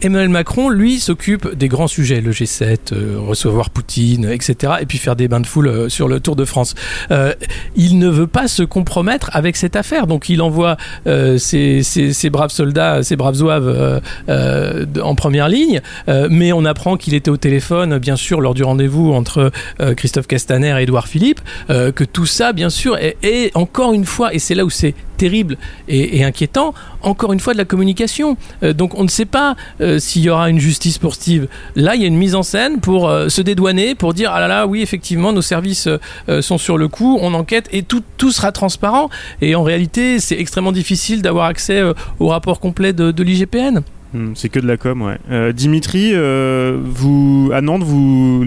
Emmanuel 0.02 0.30
Macron, 0.30 0.70
lui, 0.70 1.00
s'occupe 1.00 1.56
des 1.56 1.68
grands 1.68 1.88
sujets, 1.88 2.22
le 2.22 2.32
G7, 2.32 2.94
euh, 2.94 3.18
recevoir 3.20 3.70
Etc. 3.80 4.74
Et 4.82 4.86
puis 4.86 4.98
faire 4.98 5.16
des 5.16 5.28
bains 5.28 5.40
de 5.40 5.48
foule 5.48 5.68
euh, 5.68 5.90
sur 5.90 6.08
le 6.08 6.20
Tour 6.20 6.36
de 6.36 6.46
France. 6.46 6.76
Euh, 7.12 7.34
il 7.76 7.98
ne 8.00 8.08
veut 8.08 8.28
pas 8.28 8.48
se 8.48 8.64
compromettre 8.64 9.30
avec 9.34 9.56
cette 9.56 9.76
affaire, 9.76 10.08
donc 10.08 10.30
il 10.30 10.42
envoie 10.42 10.78
euh, 11.08 11.38
ses, 11.38 12.30
braves 12.30 12.52
soldats, 12.52 13.04
ses 13.04 13.16
braves 13.16 13.36
zouaves 13.36 14.02
en 14.28 15.16
première 15.16 15.50
ligne. 15.50 15.82
Mais 16.08 16.52
on 16.52 16.66
apprend 16.66 16.98
qu'il 16.98 17.14
était 17.14 17.32
au 17.32 17.38
téléphone, 17.38 17.98
bien 17.98 18.16
sûr, 18.16 18.42
lors 18.42 18.54
du 18.54 18.64
rendez-vous 18.64 19.14
entre 19.14 19.52
Christophe 19.96 20.28
Castaner 20.28 20.76
et 20.80 20.84
Édouard 20.84 21.08
Philippe, 21.08 21.42
que 21.68 22.04
tout 22.04 22.26
ça, 22.26 22.54
bien 22.54 22.70
sûr, 22.70 22.98
est, 22.98 23.56
encore 23.56 23.94
une 23.94 24.06
fois, 24.06 24.34
et 24.34 24.40
c'est 24.40 24.56
là 24.56 24.66
où 24.66 24.70
c'est 24.70 24.94
terrible 25.18 25.58
et, 25.90 26.18
et 26.18 26.24
inquiétant, 26.24 26.74
encore 27.02 27.34
une 27.34 27.42
fois 27.42 27.54
de 27.54 27.58
la 27.58 27.66
communication. 27.66 28.38
Donc 28.62 28.98
on 28.98 29.04
ne 29.04 29.10
sait 29.10 29.26
pas 29.26 29.56
s'il 29.98 30.24
y 30.24 30.30
aura 30.30 30.50
une 30.50 30.60
justice 30.60 30.98
pour 30.98 31.16
Steve. 31.16 31.48
Là, 31.76 31.96
il 31.96 32.02
y 32.02 32.06
a 32.06 32.08
une 32.08 32.18
mise 32.18 32.36
en 32.36 32.44
scène 32.44 32.80
pour 32.80 33.10
se 33.28 33.42
dédouaner, 33.42 33.69
pour 33.98 34.14
dire 34.14 34.32
ah 34.34 34.40
là 34.40 34.48
là, 34.48 34.68
oui, 34.68 34.82
effectivement, 34.82 35.32
nos 35.32 35.42
services 35.42 35.88
euh, 35.88 36.42
sont 36.42 36.58
sur 36.58 36.78
le 36.78 36.88
coup, 36.88 37.18
on 37.22 37.34
enquête 37.34 37.68
et 37.72 37.84
tout, 37.84 38.04
tout 38.18 38.32
sera 38.32 38.52
transparent. 38.52 39.10
Et 39.42 39.56
en 39.56 39.64
réalité, 39.64 40.20
c'est 40.20 40.40
extrêmement 40.40 40.72
difficile 40.72 41.22
d'avoir 41.22 41.46
accès 41.46 41.80
euh, 41.80 41.94
au 42.20 42.28
rapport 42.28 42.60
complet 42.60 42.94
de, 42.94 43.24
l'IGPN. 43.24 43.82
Hmm, 44.14 44.32
C'est 44.36 44.50
que 44.50 44.60
de 44.60 44.66
la 44.66 44.78
com, 44.78 45.04
ouais. 45.04 45.18
Euh, 45.30 45.52
Dimitri, 45.52 46.12
euh, 46.14 46.80
vous 46.84 47.52
à 47.54 47.62
Nantes, 47.62 47.84
vous 47.84 48.44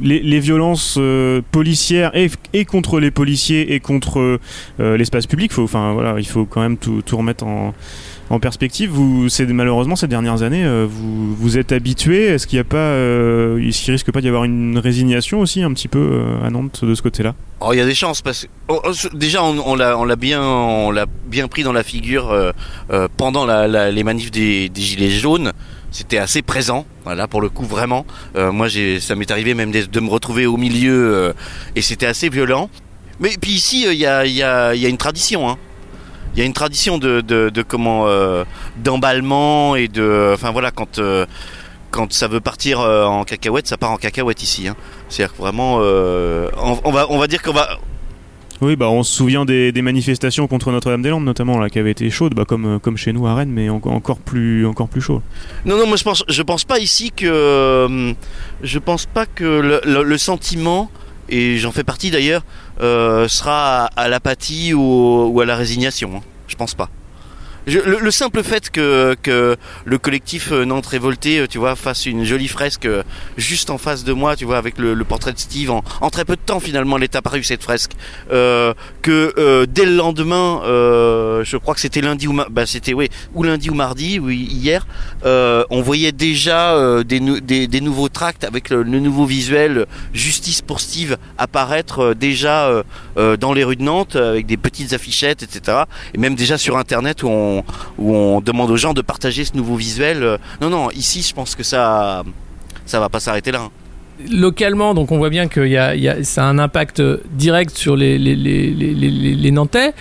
les, 0.00 0.40
violences 0.40 0.96
euh, 0.98 1.42
policières 1.50 2.14
et, 2.14 2.30
et 2.52 2.64
contre 2.64 3.00
les 3.00 3.10
policiers 3.10 3.74
et 3.74 3.80
contre 3.80 4.38
euh, 4.78 4.96
l'espace 4.96 5.26
public, 5.26 5.52
faut, 5.52 5.66
voilà, 5.66 6.14
il 6.18 6.26
faut 6.26 6.44
quand 6.44 6.60
même 6.60 6.76
tout, 6.76 7.02
tout 7.02 7.16
remettre 7.16 7.44
en, 7.44 7.74
en 8.30 8.38
perspective. 8.38 8.90
Vous, 8.90 9.28
malheureusement 9.48 9.96
ces 9.96 10.06
dernières 10.06 10.42
années, 10.42 10.64
euh, 10.64 10.86
vous 10.88 11.34
vous 11.34 11.58
êtes 11.58 11.72
habitué. 11.72 12.26
Est-ce 12.26 12.46
qu'il 12.46 12.56
y 12.56 12.60
a 12.60 12.64
pas, 12.64 12.76
euh, 12.78 13.58
est-ce 13.58 13.82
qu'il 13.82 13.92
risque 13.92 14.10
pas 14.12 14.20
d'y 14.20 14.28
avoir 14.28 14.44
une 14.44 14.78
résignation 14.78 15.40
aussi 15.40 15.62
un 15.62 15.72
petit 15.72 15.88
peu 15.88 15.98
euh, 15.98 16.46
à 16.46 16.50
Nantes 16.50 16.84
de 16.84 16.94
ce 16.94 17.02
côté-là? 17.02 17.34
Oh, 17.60 17.72
il 17.72 17.76
y 17.76 17.80
a 17.80 17.84
des 17.84 17.94
chances 17.94 18.22
parce 18.22 18.44
que 18.44 18.48
oh, 18.68 18.80
oh, 18.84 18.92
déjà 19.12 19.42
on, 19.42 19.74
l'a 19.74 20.16
bien 20.16 20.42
on 20.42 20.92
l'a 20.92 21.06
bien 21.26 21.48
pris 21.48 21.62
dans 21.62 21.72
la 21.72 21.82
figure 21.82 22.30
euh, 22.30 23.08
pendant 23.16 23.46
les 23.66 24.04
manifs 24.04 24.30
des, 24.30 24.70
gilets 24.74 25.10
jaunes. 25.10 25.52
C'était 25.92 26.18
assez 26.18 26.40
présent, 26.40 26.86
voilà 27.04 27.26
pour 27.26 27.40
le 27.40 27.48
coup 27.48 27.64
vraiment. 27.64 28.06
Moi 28.36 28.68
ça 29.00 29.16
m'est 29.16 29.30
arrivé 29.32 29.54
même 29.54 29.72
de, 29.72 30.00
me 30.00 30.08
retrouver 30.08 30.46
au 30.46 30.56
milieu 30.56 31.34
et 31.74 31.82
c'était 31.82 32.06
assez 32.06 32.28
violent. 32.28 32.70
Mais 33.18 33.30
puis 33.40 33.50
ici 33.50 33.86
il 33.90 33.98
y 33.98 34.06
a 34.06 34.88
une 34.88 34.96
tradition 34.96 35.50
hein. 35.50 35.58
Il 36.34 36.38
y 36.38 36.42
a 36.42 36.46
une 36.46 36.52
tradition 36.52 36.98
de 36.98 37.20
de, 37.20 37.50
de 37.50 37.62
comment 37.62 38.06
euh, 38.06 38.44
d'emballement 38.76 39.74
et 39.76 39.88
de 39.88 40.30
enfin 40.34 40.50
voilà 40.52 40.70
quand 40.70 40.98
euh, 40.98 41.26
quand 41.90 42.12
ça 42.12 42.28
veut 42.28 42.40
partir 42.40 42.80
euh, 42.80 43.04
en 43.04 43.24
cacahuète, 43.24 43.66
ça 43.66 43.76
part 43.76 43.90
en 43.90 43.96
cacahuète 43.96 44.42
ici. 44.42 44.68
Hein. 44.68 44.76
C'est-à-dire 45.08 45.34
que 45.36 45.42
vraiment, 45.42 45.78
on, 45.78 46.80
on 46.84 46.90
va, 46.92 47.06
on 47.10 47.18
va 47.18 47.26
dire 47.26 47.42
qu'on 47.42 47.52
va, 47.52 47.78
Oui, 48.60 48.76
bah 48.76 48.88
on 48.88 49.02
se 49.02 49.12
souvient 49.12 49.44
des, 49.44 49.72
des 49.72 49.82
manifestations 49.82 50.46
contre 50.46 50.70
Notre-Dame-des-Landes 50.70 51.24
notamment 51.24 51.58
là, 51.58 51.68
qui 51.68 51.80
avaient 51.80 51.90
été 51.90 52.08
chaudes, 52.10 52.34
bah, 52.34 52.44
comme 52.46 52.78
comme 52.78 52.96
chez 52.96 53.12
nous 53.12 53.26
à 53.26 53.34
Rennes, 53.34 53.50
mais 53.50 53.68
en- 53.70 53.80
encore 53.84 54.18
plus 54.18 54.66
encore 54.66 54.86
plus 54.88 55.00
chaud. 55.00 55.20
Non, 55.64 55.76
non, 55.78 55.86
moi 55.88 55.96
je 55.96 56.04
pense, 56.04 56.22
je 56.28 56.42
pense 56.42 56.62
pas 56.62 56.78
ici 56.78 57.10
que, 57.10 58.14
je 58.62 58.78
pense 58.78 59.06
pas 59.06 59.26
que 59.26 59.42
le, 59.44 59.80
le- 59.84 60.04
le 60.04 60.18
sentiment, 60.18 60.92
et 61.28 61.58
j'en 61.58 61.72
fais 61.72 61.82
partie 61.84 62.12
d'ailleurs, 62.12 62.42
sera 63.28 63.84
à, 63.86 64.02
à 64.02 64.08
l'apathie 64.08 64.74
ou, 64.74 65.30
ou 65.32 65.40
à 65.40 65.44
la 65.46 65.56
résignation. 65.56 66.16
hein. 66.16 66.22
Je 66.48 66.56
pense 66.56 66.74
pas. 66.74 66.88
Le, 67.66 67.98
le 68.00 68.10
simple 68.10 68.42
fait 68.42 68.70
que, 68.70 69.16
le 69.84 69.98
collectif 69.98 70.50
euh, 70.52 70.64
Nantes 70.64 70.86
Révolté, 70.86 71.40
euh, 71.40 71.46
tu 71.46 71.58
vois, 71.58 71.76
fasse 71.76 72.06
une 72.06 72.24
jolie 72.24 72.48
fresque 72.48 72.86
euh, 72.86 73.02
juste 73.36 73.70
en 73.70 73.78
face 73.78 74.02
de 74.02 74.12
moi, 74.12 74.34
tu 74.34 74.44
vois, 74.44 74.56
avec 74.58 74.78
le, 74.78 74.96
portrait 75.04 75.32
de 75.32 75.38
Steve, 75.38 75.70
en, 75.70 75.82
très 76.10 76.24
peu 76.24 76.36
de 76.36 76.40
temps 76.40 76.60
finalement, 76.60 76.96
elle 76.96 77.04
est 77.04 77.16
apparue 77.16 77.42
cette 77.44 77.62
fresque. 77.62 77.92
Que 78.28 79.64
dès 79.66 79.84
le 79.84 79.94
lendemain, 79.96 80.60
je 80.64 81.56
crois 81.56 81.74
que 81.74 81.80
c'était 81.80 82.00
lundi 82.00 82.26
ou 82.28 82.32
bah 82.50 82.66
c'était 82.66 82.94
oui, 82.94 83.08
ou 83.34 83.42
lundi 83.42 83.70
ou 83.70 83.74
mardi, 83.74 84.18
ou 84.20 84.30
hi- 84.30 84.36
hier, 84.44 84.86
on 85.24 85.82
voyait 85.82 86.12
déjà 86.12 87.02
des, 87.04 87.20
nou- 87.20 87.40
des, 87.40 87.66
des 87.66 87.80
nouveaux 87.80 88.08
tracts 88.08 88.44
avec 88.44 88.70
le, 88.70 88.82
le 88.82 89.00
nouveau 89.00 89.26
visuel 89.26 89.86
Justice 90.12 90.62
pour 90.62 90.80
Steve 90.80 91.16
apparaître 91.38 92.14
déjà 92.14 92.82
dans 93.16 93.52
les 93.52 93.64
rues 93.64 93.76
de 93.76 93.82
Nantes 93.82 94.16
avec 94.16 94.46
des 94.46 94.56
petites 94.56 94.92
affichettes, 94.92 95.42
etc. 95.42 95.78
Et 96.14 96.18
même 96.18 96.34
déjà 96.36 96.56
sur 96.58 96.76
Internet 96.76 97.22
où 97.22 97.28
on, 97.28 97.49
où 97.98 98.14
on 98.14 98.40
demande 98.40 98.70
aux 98.70 98.76
gens 98.76 98.94
de 98.94 99.02
partager 99.02 99.44
ce 99.44 99.56
nouveau 99.56 99.76
visuel. 99.76 100.22
euh. 100.22 100.38
Non, 100.60 100.70
non, 100.70 100.90
ici 100.90 101.22
je 101.28 101.34
pense 101.34 101.54
que 101.54 101.62
ça 101.62 102.22
ça 102.86 102.98
va 103.00 103.08
pas 103.08 103.20
s'arrêter 103.20 103.52
là. 103.52 103.60
hein. 103.62 103.70
localement, 104.30 104.94
donc 104.94 105.12
on 105.12 105.18
voit 105.18 105.30
bien 105.30 105.48
que 105.48 105.60
y 105.66 105.76
a, 105.78 106.24
ça 106.24 106.44
a 106.44 106.46
un 106.46 106.58
impact 106.58 107.02
direct 107.32 107.76
sur 107.76 107.94
les, 107.96 108.18
les, 108.18 108.36
les, 108.36 108.70
les, 109.44 109.50
Nantais. 109.50 109.92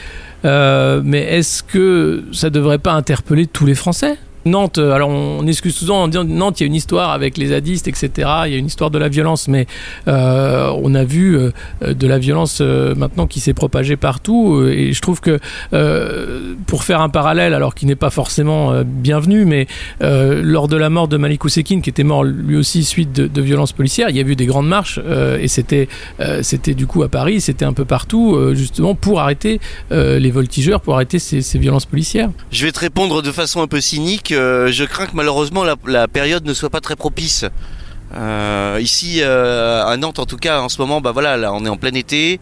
Euh, 0.45 1.01
mais 1.03 1.19
est-ce 1.37 1.63
que 1.63 2.23
ça 2.31 2.49
devrait 2.49 2.79
pas 2.79 2.93
interpeller 2.93 3.45
tous 3.47 3.65
les 3.65 3.75
Français? 3.75 4.17
Nantes, 4.49 4.77
euh, 4.77 4.91
alors 4.91 5.09
on, 5.09 5.45
excuse 5.47 5.75
souvent 5.75 6.03
en 6.03 6.07
disant 6.07 6.23
Nantes, 6.23 6.59
il 6.59 6.63
y 6.63 6.65
a 6.65 6.67
une 6.67 6.75
histoire 6.75 7.11
avec 7.11 7.37
les 7.37 7.47
zadistes, 7.47 7.87
etc. 7.87 8.09
Il 8.45 8.51
y 8.51 8.55
a 8.55 8.57
une 8.57 8.65
histoire 8.65 8.91
de 8.91 8.97
la 8.97 9.09
violence, 9.09 9.47
mais 9.47 9.67
euh, 10.07 10.71
on 10.81 10.95
a 10.95 11.03
vu 11.03 11.37
euh, 11.37 11.51
de 11.81 12.07
la 12.07 12.19
violence 12.19 12.61
maintenant 12.61 13.27
qui 13.27 13.39
s'est 13.39 13.53
propagée 13.53 13.95
partout. 13.95 14.65
Et 14.69 14.93
je 14.93 15.01
trouve 15.01 15.21
que 15.21 15.39
pour 16.65 16.83
faire 16.83 17.01
un 17.01 17.09
parallèle, 17.09 17.53
alors 17.53 17.75
qui 17.75 17.85
n'est 17.85 17.95
pas 17.95 18.09
forcément 18.09 18.83
bienvenu, 18.83 19.45
mais 19.45 19.67
lors 20.01 20.67
de 20.67 20.75
la 20.75 20.89
mort 20.89 21.07
de 21.07 21.17
Malik 21.17 21.45
Oussekine, 21.45 21.81
qui 21.81 21.89
était 21.89 22.03
mort 22.03 22.23
lui 22.23 22.57
aussi 22.57 22.83
suite 22.83 23.11
de, 23.13 23.41
violences 23.41 23.71
policières, 23.71 24.09
il 24.09 24.15
y 24.15 24.19
a 24.19 24.23
eu 24.23 24.35
des 24.35 24.45
grandes 24.45 24.67
marches 24.67 24.99
et 25.39 25.47
c'était 25.47 25.87
c'était 26.41 26.73
du 26.73 26.87
coup 26.87 27.03
à 27.03 27.09
Paris, 27.09 27.41
c'était 27.41 27.65
un 27.65 27.73
peu 27.73 27.85
partout, 27.85 28.37
justement 28.53 28.95
pour 28.95 29.19
arrêter 29.19 29.59
les 29.91 30.31
voltigeurs, 30.31 30.81
pour 30.81 30.95
arrêter 30.95 31.19
ces 31.19 31.59
violences 31.59 31.85
policières. 31.85 32.29
Je 32.51 32.65
vais 32.65 32.71
te 32.71 32.79
répondre 32.79 33.21
de 33.21 33.31
façon 33.31 33.61
un 33.61 33.67
peu 33.67 33.81
cynique. 33.81 34.33
Euh, 34.39 34.71
je 34.71 34.83
crains 34.83 35.05
que 35.05 35.15
malheureusement 35.15 35.63
la, 35.63 36.07
période 36.07 36.45
ne 36.45 36.53
soit 36.53 36.69
pas 36.69 36.81
très 36.81 36.95
propice. 36.95 37.45
Euh, 38.15 38.79
ici 38.81 39.19
euh, 39.21 39.85
à 39.85 39.95
Nantes 39.95 40.17
en 40.17 40.25
tout 40.25 40.37
cas 40.37 40.61
en 40.61 40.69
ce 40.69 40.81
moment 40.81 40.99
bah 40.99 41.11
voilà 41.11 41.37
là 41.37 41.53
on 41.53 41.63
est 41.63 41.69
en 41.69 41.77
plein 41.77 41.93
été 41.93 42.39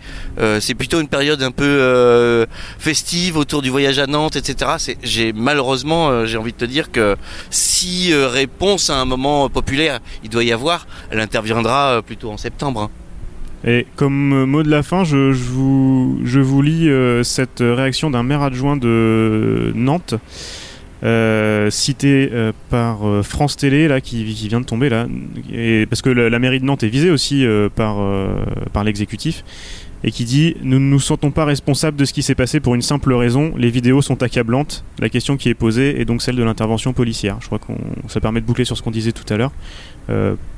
c'est 0.61 0.75
plutôt 0.75 1.01
une 1.01 1.09
période 1.09 1.43
un 1.43 1.51
peu 1.51 2.47
festive 2.79 3.35
autour 3.35 3.61
du 3.61 3.69
voyage 3.69 3.99
à 3.99 4.07
Nantes 4.07 4.37
etc 4.37 4.95
j'ai 5.03 5.33
malheureusement 5.33 6.25
j'ai 6.25 6.37
envie 6.37 6.53
de 6.53 6.57
te 6.57 6.63
dire 6.63 6.89
que 6.89 7.17
si 7.49 8.13
réponse 8.13 8.89
à 8.89 8.95
un 8.95 9.03
moment 9.03 9.49
populaire 9.49 9.99
il 10.23 10.29
doit 10.29 10.45
y 10.45 10.53
avoir 10.53 10.87
elle 11.11 11.19
interviendra 11.19 12.01
plutôt 12.01 12.31
en 12.31 12.37
septembre 12.37 12.83
hein. 12.83 12.89
Et 13.65 13.87
comme 13.95 14.45
mot 14.45 14.61
de 14.61 14.69
la 14.69 14.83
fin, 14.83 15.03
je, 15.03 15.33
vous, 15.33 16.21
je 16.23 16.39
vous 16.39 16.61
lis 16.61 16.87
cette 17.25 17.59
réaction 17.59 18.11
d'un 18.11 18.21
maire 18.21 18.43
adjoint 18.43 18.77
de 18.77 19.73
Nantes, 19.75 20.13
euh, 21.03 21.69
cité 21.69 22.29
euh, 22.33 22.51
par 22.69 23.07
euh, 23.07 23.21
France 23.21 23.55
Télé, 23.55 23.87
là, 23.87 24.01
qui, 24.01 24.23
vient 24.23 24.61
de 24.61 24.65
tomber, 24.65 24.89
là, 24.89 25.07
et, 25.53 25.85
parce 25.85 26.01
que 26.01 26.09
la, 26.09 26.39
mairie 26.39 26.59
de 26.59 26.65
Nantes 26.65 26.83
est 26.83 26.89
visée 26.89 27.11
aussi 27.11 27.45
par, 27.75 27.97
par 28.73 28.83
l'exécutif, 28.83 29.43
et 30.03 30.11
qui 30.11 30.25
dit 30.25 30.55
Nous 30.63 30.79
ne 30.79 30.85
nous 30.85 30.99
sentons 30.99 31.31
pas 31.31 31.45
responsables 31.45 31.97
de 31.97 32.05
ce 32.05 32.13
qui 32.13 32.23
s'est 32.23 32.35
passé 32.35 32.59
pour 32.59 32.75
une 32.75 32.81
simple 32.81 33.13
raison, 33.13 33.53
les 33.57 33.69
vidéos 33.69 34.01
sont 34.01 34.23
accablantes, 34.23 34.83
la 34.99 35.09
question 35.09 35.37
qui 35.37 35.49
est 35.49 35.53
posée 35.53 36.01
est 36.01 36.05
donc 36.05 36.21
celle 36.21 36.35
de 36.35 36.43
l'intervention 36.43 36.93
policière. 36.93 37.37
Je 37.41 37.47
crois 37.47 37.59
qu'on 37.59 37.77
ça 38.07 38.19
permet 38.19 38.41
de 38.41 38.45
boucler 38.45 38.65
sur 38.65 38.77
ce 38.77 38.81
qu'on 38.81 38.91
disait 38.91 39.11
tout 39.11 39.31
à 39.31 39.37
l'heure. 39.37 39.51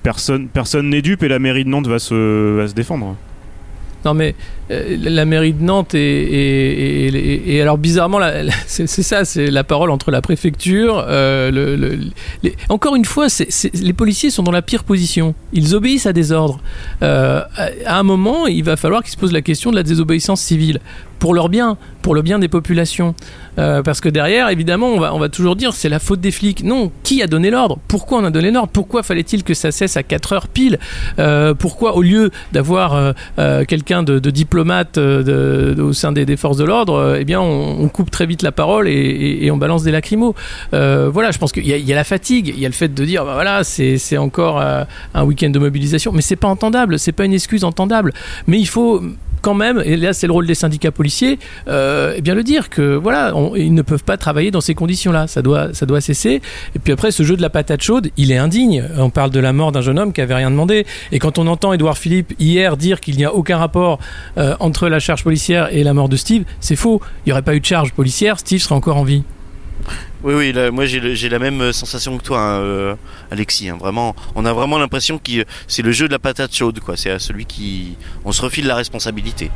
Personne 0.04 0.47
personne 0.47 0.89
n'est 0.89 1.02
dupe 1.02 1.23
et 1.23 1.28
la 1.28 1.39
mairie 1.39 1.63
de 1.63 1.69
Nantes 1.69 1.88
va 1.88 1.99
se, 1.99 2.56
va 2.56 2.67
se 2.67 2.73
défendre. 2.73 3.15
Non 4.06 4.13
mais 4.13 4.36
la 4.69 5.25
mairie 5.25 5.53
de 5.53 5.63
Nantes 5.63 5.95
et, 5.95 7.60
alors 7.62 7.77
bizarrement 7.77 8.19
c'est 8.67 8.88
ça, 8.88 9.25
c'est 9.25 9.49
la 9.49 9.63
parole 9.63 9.89
entre 9.89 10.12
la 10.12 10.21
préfecture. 10.21 11.03
euh, 11.08 11.97
encore 12.69 12.95
une 12.95 13.05
fois, 13.05 13.27
les 13.73 13.93
policiers 13.93 14.29
sont 14.29 14.43
dans 14.43 14.51
la 14.51 14.62
pire 14.62 14.84
position. 14.84 15.34
Ils 15.53 15.75
obéissent 15.75 16.05
à 16.05 16.13
des 16.13 16.32
ordres. 16.32 16.60
Euh, 17.01 17.41
à, 17.86 17.99
un 17.99 18.03
moment, 18.03 18.47
il 18.47 18.63
va 18.63 18.77
falloir 18.77 19.01
qu'ils 19.01 19.12
se 19.12 19.17
posent 19.17 19.34
la 19.34 19.41
question 19.41 19.71
de 19.71 19.75
la 19.75 19.84
désobéissance 19.84 20.41
civile 20.41 20.79
pour 21.19 21.34
leur 21.34 21.49
bien, 21.49 21.77
pour 22.01 22.15
le 22.15 22.21
bien 22.21 22.39
des 22.39 22.47
populations. 22.47 23.13
Euh, 23.58 23.84
parce 23.84 23.99
que 23.99 24.10
derrière, 24.10 24.49
évidemment, 24.49 24.88
on 24.88 24.99
va, 24.99 25.13
on 25.13 25.19
va 25.19 25.29
toujours 25.29 25.55
dire 25.55 25.73
c'est 25.73 25.89
la 25.89 25.99
faute 25.99 26.21
des 26.21 26.32
flics. 26.32 26.63
Non, 26.63 26.91
qui 27.03 27.21
a 27.21 27.27
donné 27.27 27.49
l'ordre? 27.49 27.77
Pourquoi 27.88 28.19
on 28.19 28.23
a 28.23 28.32
donné 28.32 28.51
l'ordre? 28.51 28.71
Pourquoi 28.71 29.03
fallait-il 29.03 29.43
que 29.43 29.53
ça 29.53 29.71
cesse 29.71 29.97
à 29.97 30.03
4 30.03 30.34
heures 30.34 30.47
pile? 30.47 30.79
Euh, 31.19 31.53
Pourquoi, 31.53 31.95
au 31.95 32.01
lieu 32.01 32.32
d'avoir 32.53 32.95
euh, 32.95 33.12
euh, 33.38 33.65
quelqu'un 33.65 34.03
de, 34.03 34.19
de 34.19 34.29
diplomate 34.29 34.58
euh, 34.97 35.23
de- 35.23 35.73
de- 35.73 35.81
au 35.81 35.93
sein 35.93 36.11
des, 36.11 36.37
forces 36.37 36.57
de 36.57 36.63
l'ordre, 36.63 36.93
euh, 36.93 37.17
eh 37.19 37.25
bien, 37.25 37.41
on, 37.41 37.87
coupe 37.89 38.11
très 38.11 38.25
vite 38.25 38.41
la 38.43 38.51
parole 38.51 38.87
et, 38.87 39.49
on 39.51 39.57
balance 39.57 39.83
des 39.83 39.91
lacrymos. 39.91 40.35
Euh, 40.73 41.09
voilà, 41.11 41.31
je 41.31 41.37
pense 41.37 41.51
qu'il 41.51 41.65
y, 41.67 41.91
a- 41.91 41.95
la 41.95 42.03
fatigue, 42.03 42.53
il 42.55 42.59
y 42.59 42.65
a 42.65 42.69
le 42.69 42.73
fait 42.73 42.93
de 42.93 43.05
dire, 43.05 43.25
bah 43.25 43.33
voilà, 43.33 43.63
c'est 43.63 44.17
encore 44.17 44.59
euh, 44.61 44.83
un 45.13 45.23
week-end 45.23 45.49
de 45.49 45.59
mobilisation, 45.59 46.11
mais 46.13 46.21
c'est 46.21 46.35
pas 46.35 46.47
entendable, 46.47 46.99
c'est 46.99 47.11
pas 47.11 47.25
une 47.25 47.33
excuse 47.33 47.63
entendable. 47.63 48.13
Mais 48.47 48.59
il 48.59 48.67
faut 48.67 49.01
quand 49.41 49.54
même, 49.54 49.82
et 49.86 49.97
là 49.97 50.13
c'est 50.13 50.28
le 50.28 50.34
rôle 50.34 50.47
des 50.47 50.56
syndicats 50.56 50.91
policiers, 50.91 51.39
euh, 51.67 52.13
eh 52.15 52.21
bien 52.21 52.36
le 52.36 52.43
dire 52.43 52.69
que 52.69 52.95
voilà, 52.95 53.34
ils 53.56 53.73
ne 53.73 53.82
peuvent 53.82 54.04
pas 54.04 54.17
travailler 54.17 54.52
dans 54.52 54.62
ces 54.62 54.75
conditions-là. 54.75 55.28
Ça 55.28 55.41
doit, 55.41 55.73
ça 55.73 55.86
doit 55.86 56.02
cesser. 56.02 56.41
Et 56.75 56.80
puis 56.80 56.93
après, 56.93 57.12
ce 57.12 57.23
jeu 57.23 57.36
de 57.36 57.41
la 57.41 57.49
patate 57.49 57.82
chaude, 57.82 58.10
il 58.17 58.32
est 58.32 58.38
indigne. 58.38 58.84
On 58.97 59.10
parle 59.10 59.32
de 59.32 59.39
la 59.39 59.54
mort 59.54 59.71
d'un 59.71 59.82
jeune 59.82 59.99
homme 59.99 60.13
qui 60.13 60.21
avait 60.21 60.36
rien 60.36 60.52
demandé. 60.52 60.86
Et 61.12 61.19
quand 61.19 61.38
on 61.38 61.47
entend 61.47 61.73
Édouard 61.73 61.97
Philippe 61.97 62.34
hier 62.39 62.78
dire 62.78 62.99
qu'il 62.99 63.17
n'y 63.17 63.25
a 63.25 63.34
aucun 63.34 63.58
rapport 63.58 63.99
euh, 64.38 64.56
entre 64.60 64.88
la 64.88 64.99
charge 64.99 65.23
policière 65.23 65.69
et 65.71 65.84
la 65.84 65.93
mort 65.93 66.10
de 66.10 66.17
Steve, 66.17 66.43
c'est 66.60 66.75
faux. 66.75 67.02
Il 67.25 67.30
n'y 67.30 67.34
aurait 67.34 67.41
pas 67.41 67.56
eu 67.56 67.60
de 67.60 67.65
charge 67.65 67.93
policière, 67.93 68.39
Steve 68.39 68.60
serait 68.60 68.75
encore 68.75 68.97
en 68.97 69.04
vie. 69.04 69.23
Oui, 70.23 70.34
oui, 70.34 70.54
moi 70.71 70.86
j'ai 70.86 71.30
la 71.30 71.39
même 71.39 71.62
euh, 71.62 71.71
sensation 71.71 72.17
que 72.17 72.23
toi, 72.23 72.39
hein, 72.39 72.60
euh, 72.60 72.95
Alexis. 73.32 73.69
hein. 73.69 73.78
vraiment, 73.80 74.15
on 74.36 74.45
a 74.45 74.54
vraiment 74.54 74.78
l'impression 74.78 75.17
que 75.17 75.45
c'est 75.67 75.82
le 75.82 75.91
jeu 75.91 76.08
de 76.08 76.13
la 76.13 76.19
patate 76.19 76.54
chaude, 76.54 76.80
quoi. 76.80 76.97
C'est 76.97 77.17
celui 77.19 77.45
qui, 77.45 77.97
on 78.25 78.32
se 78.32 78.41
refile 78.41 78.67
la 78.67 78.75
responsabilité. 78.75 79.52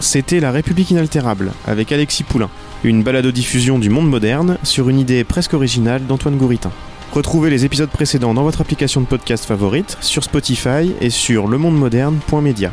C'était 0.00 0.40
La 0.40 0.50
République 0.50 0.90
inaltérable 0.90 1.52
avec 1.66 1.90
Alexis 1.92 2.24
Poulain, 2.24 2.50
une 2.82 3.02
balado-diffusion 3.02 3.78
du 3.78 3.88
monde 3.88 4.08
moderne 4.08 4.58
sur 4.62 4.88
une 4.88 4.98
idée 4.98 5.24
presque 5.24 5.54
originale 5.54 6.06
d'Antoine 6.06 6.36
Gouritin. 6.36 6.72
Retrouvez 7.12 7.48
les 7.48 7.64
épisodes 7.64 7.88
précédents 7.88 8.34
dans 8.34 8.42
votre 8.42 8.60
application 8.60 9.00
de 9.00 9.06
podcast 9.06 9.44
favorite, 9.44 9.96
sur 10.00 10.24
Spotify 10.24 10.92
et 11.00 11.10
sur 11.10 11.46
lemondemoderne.media. 11.46 12.72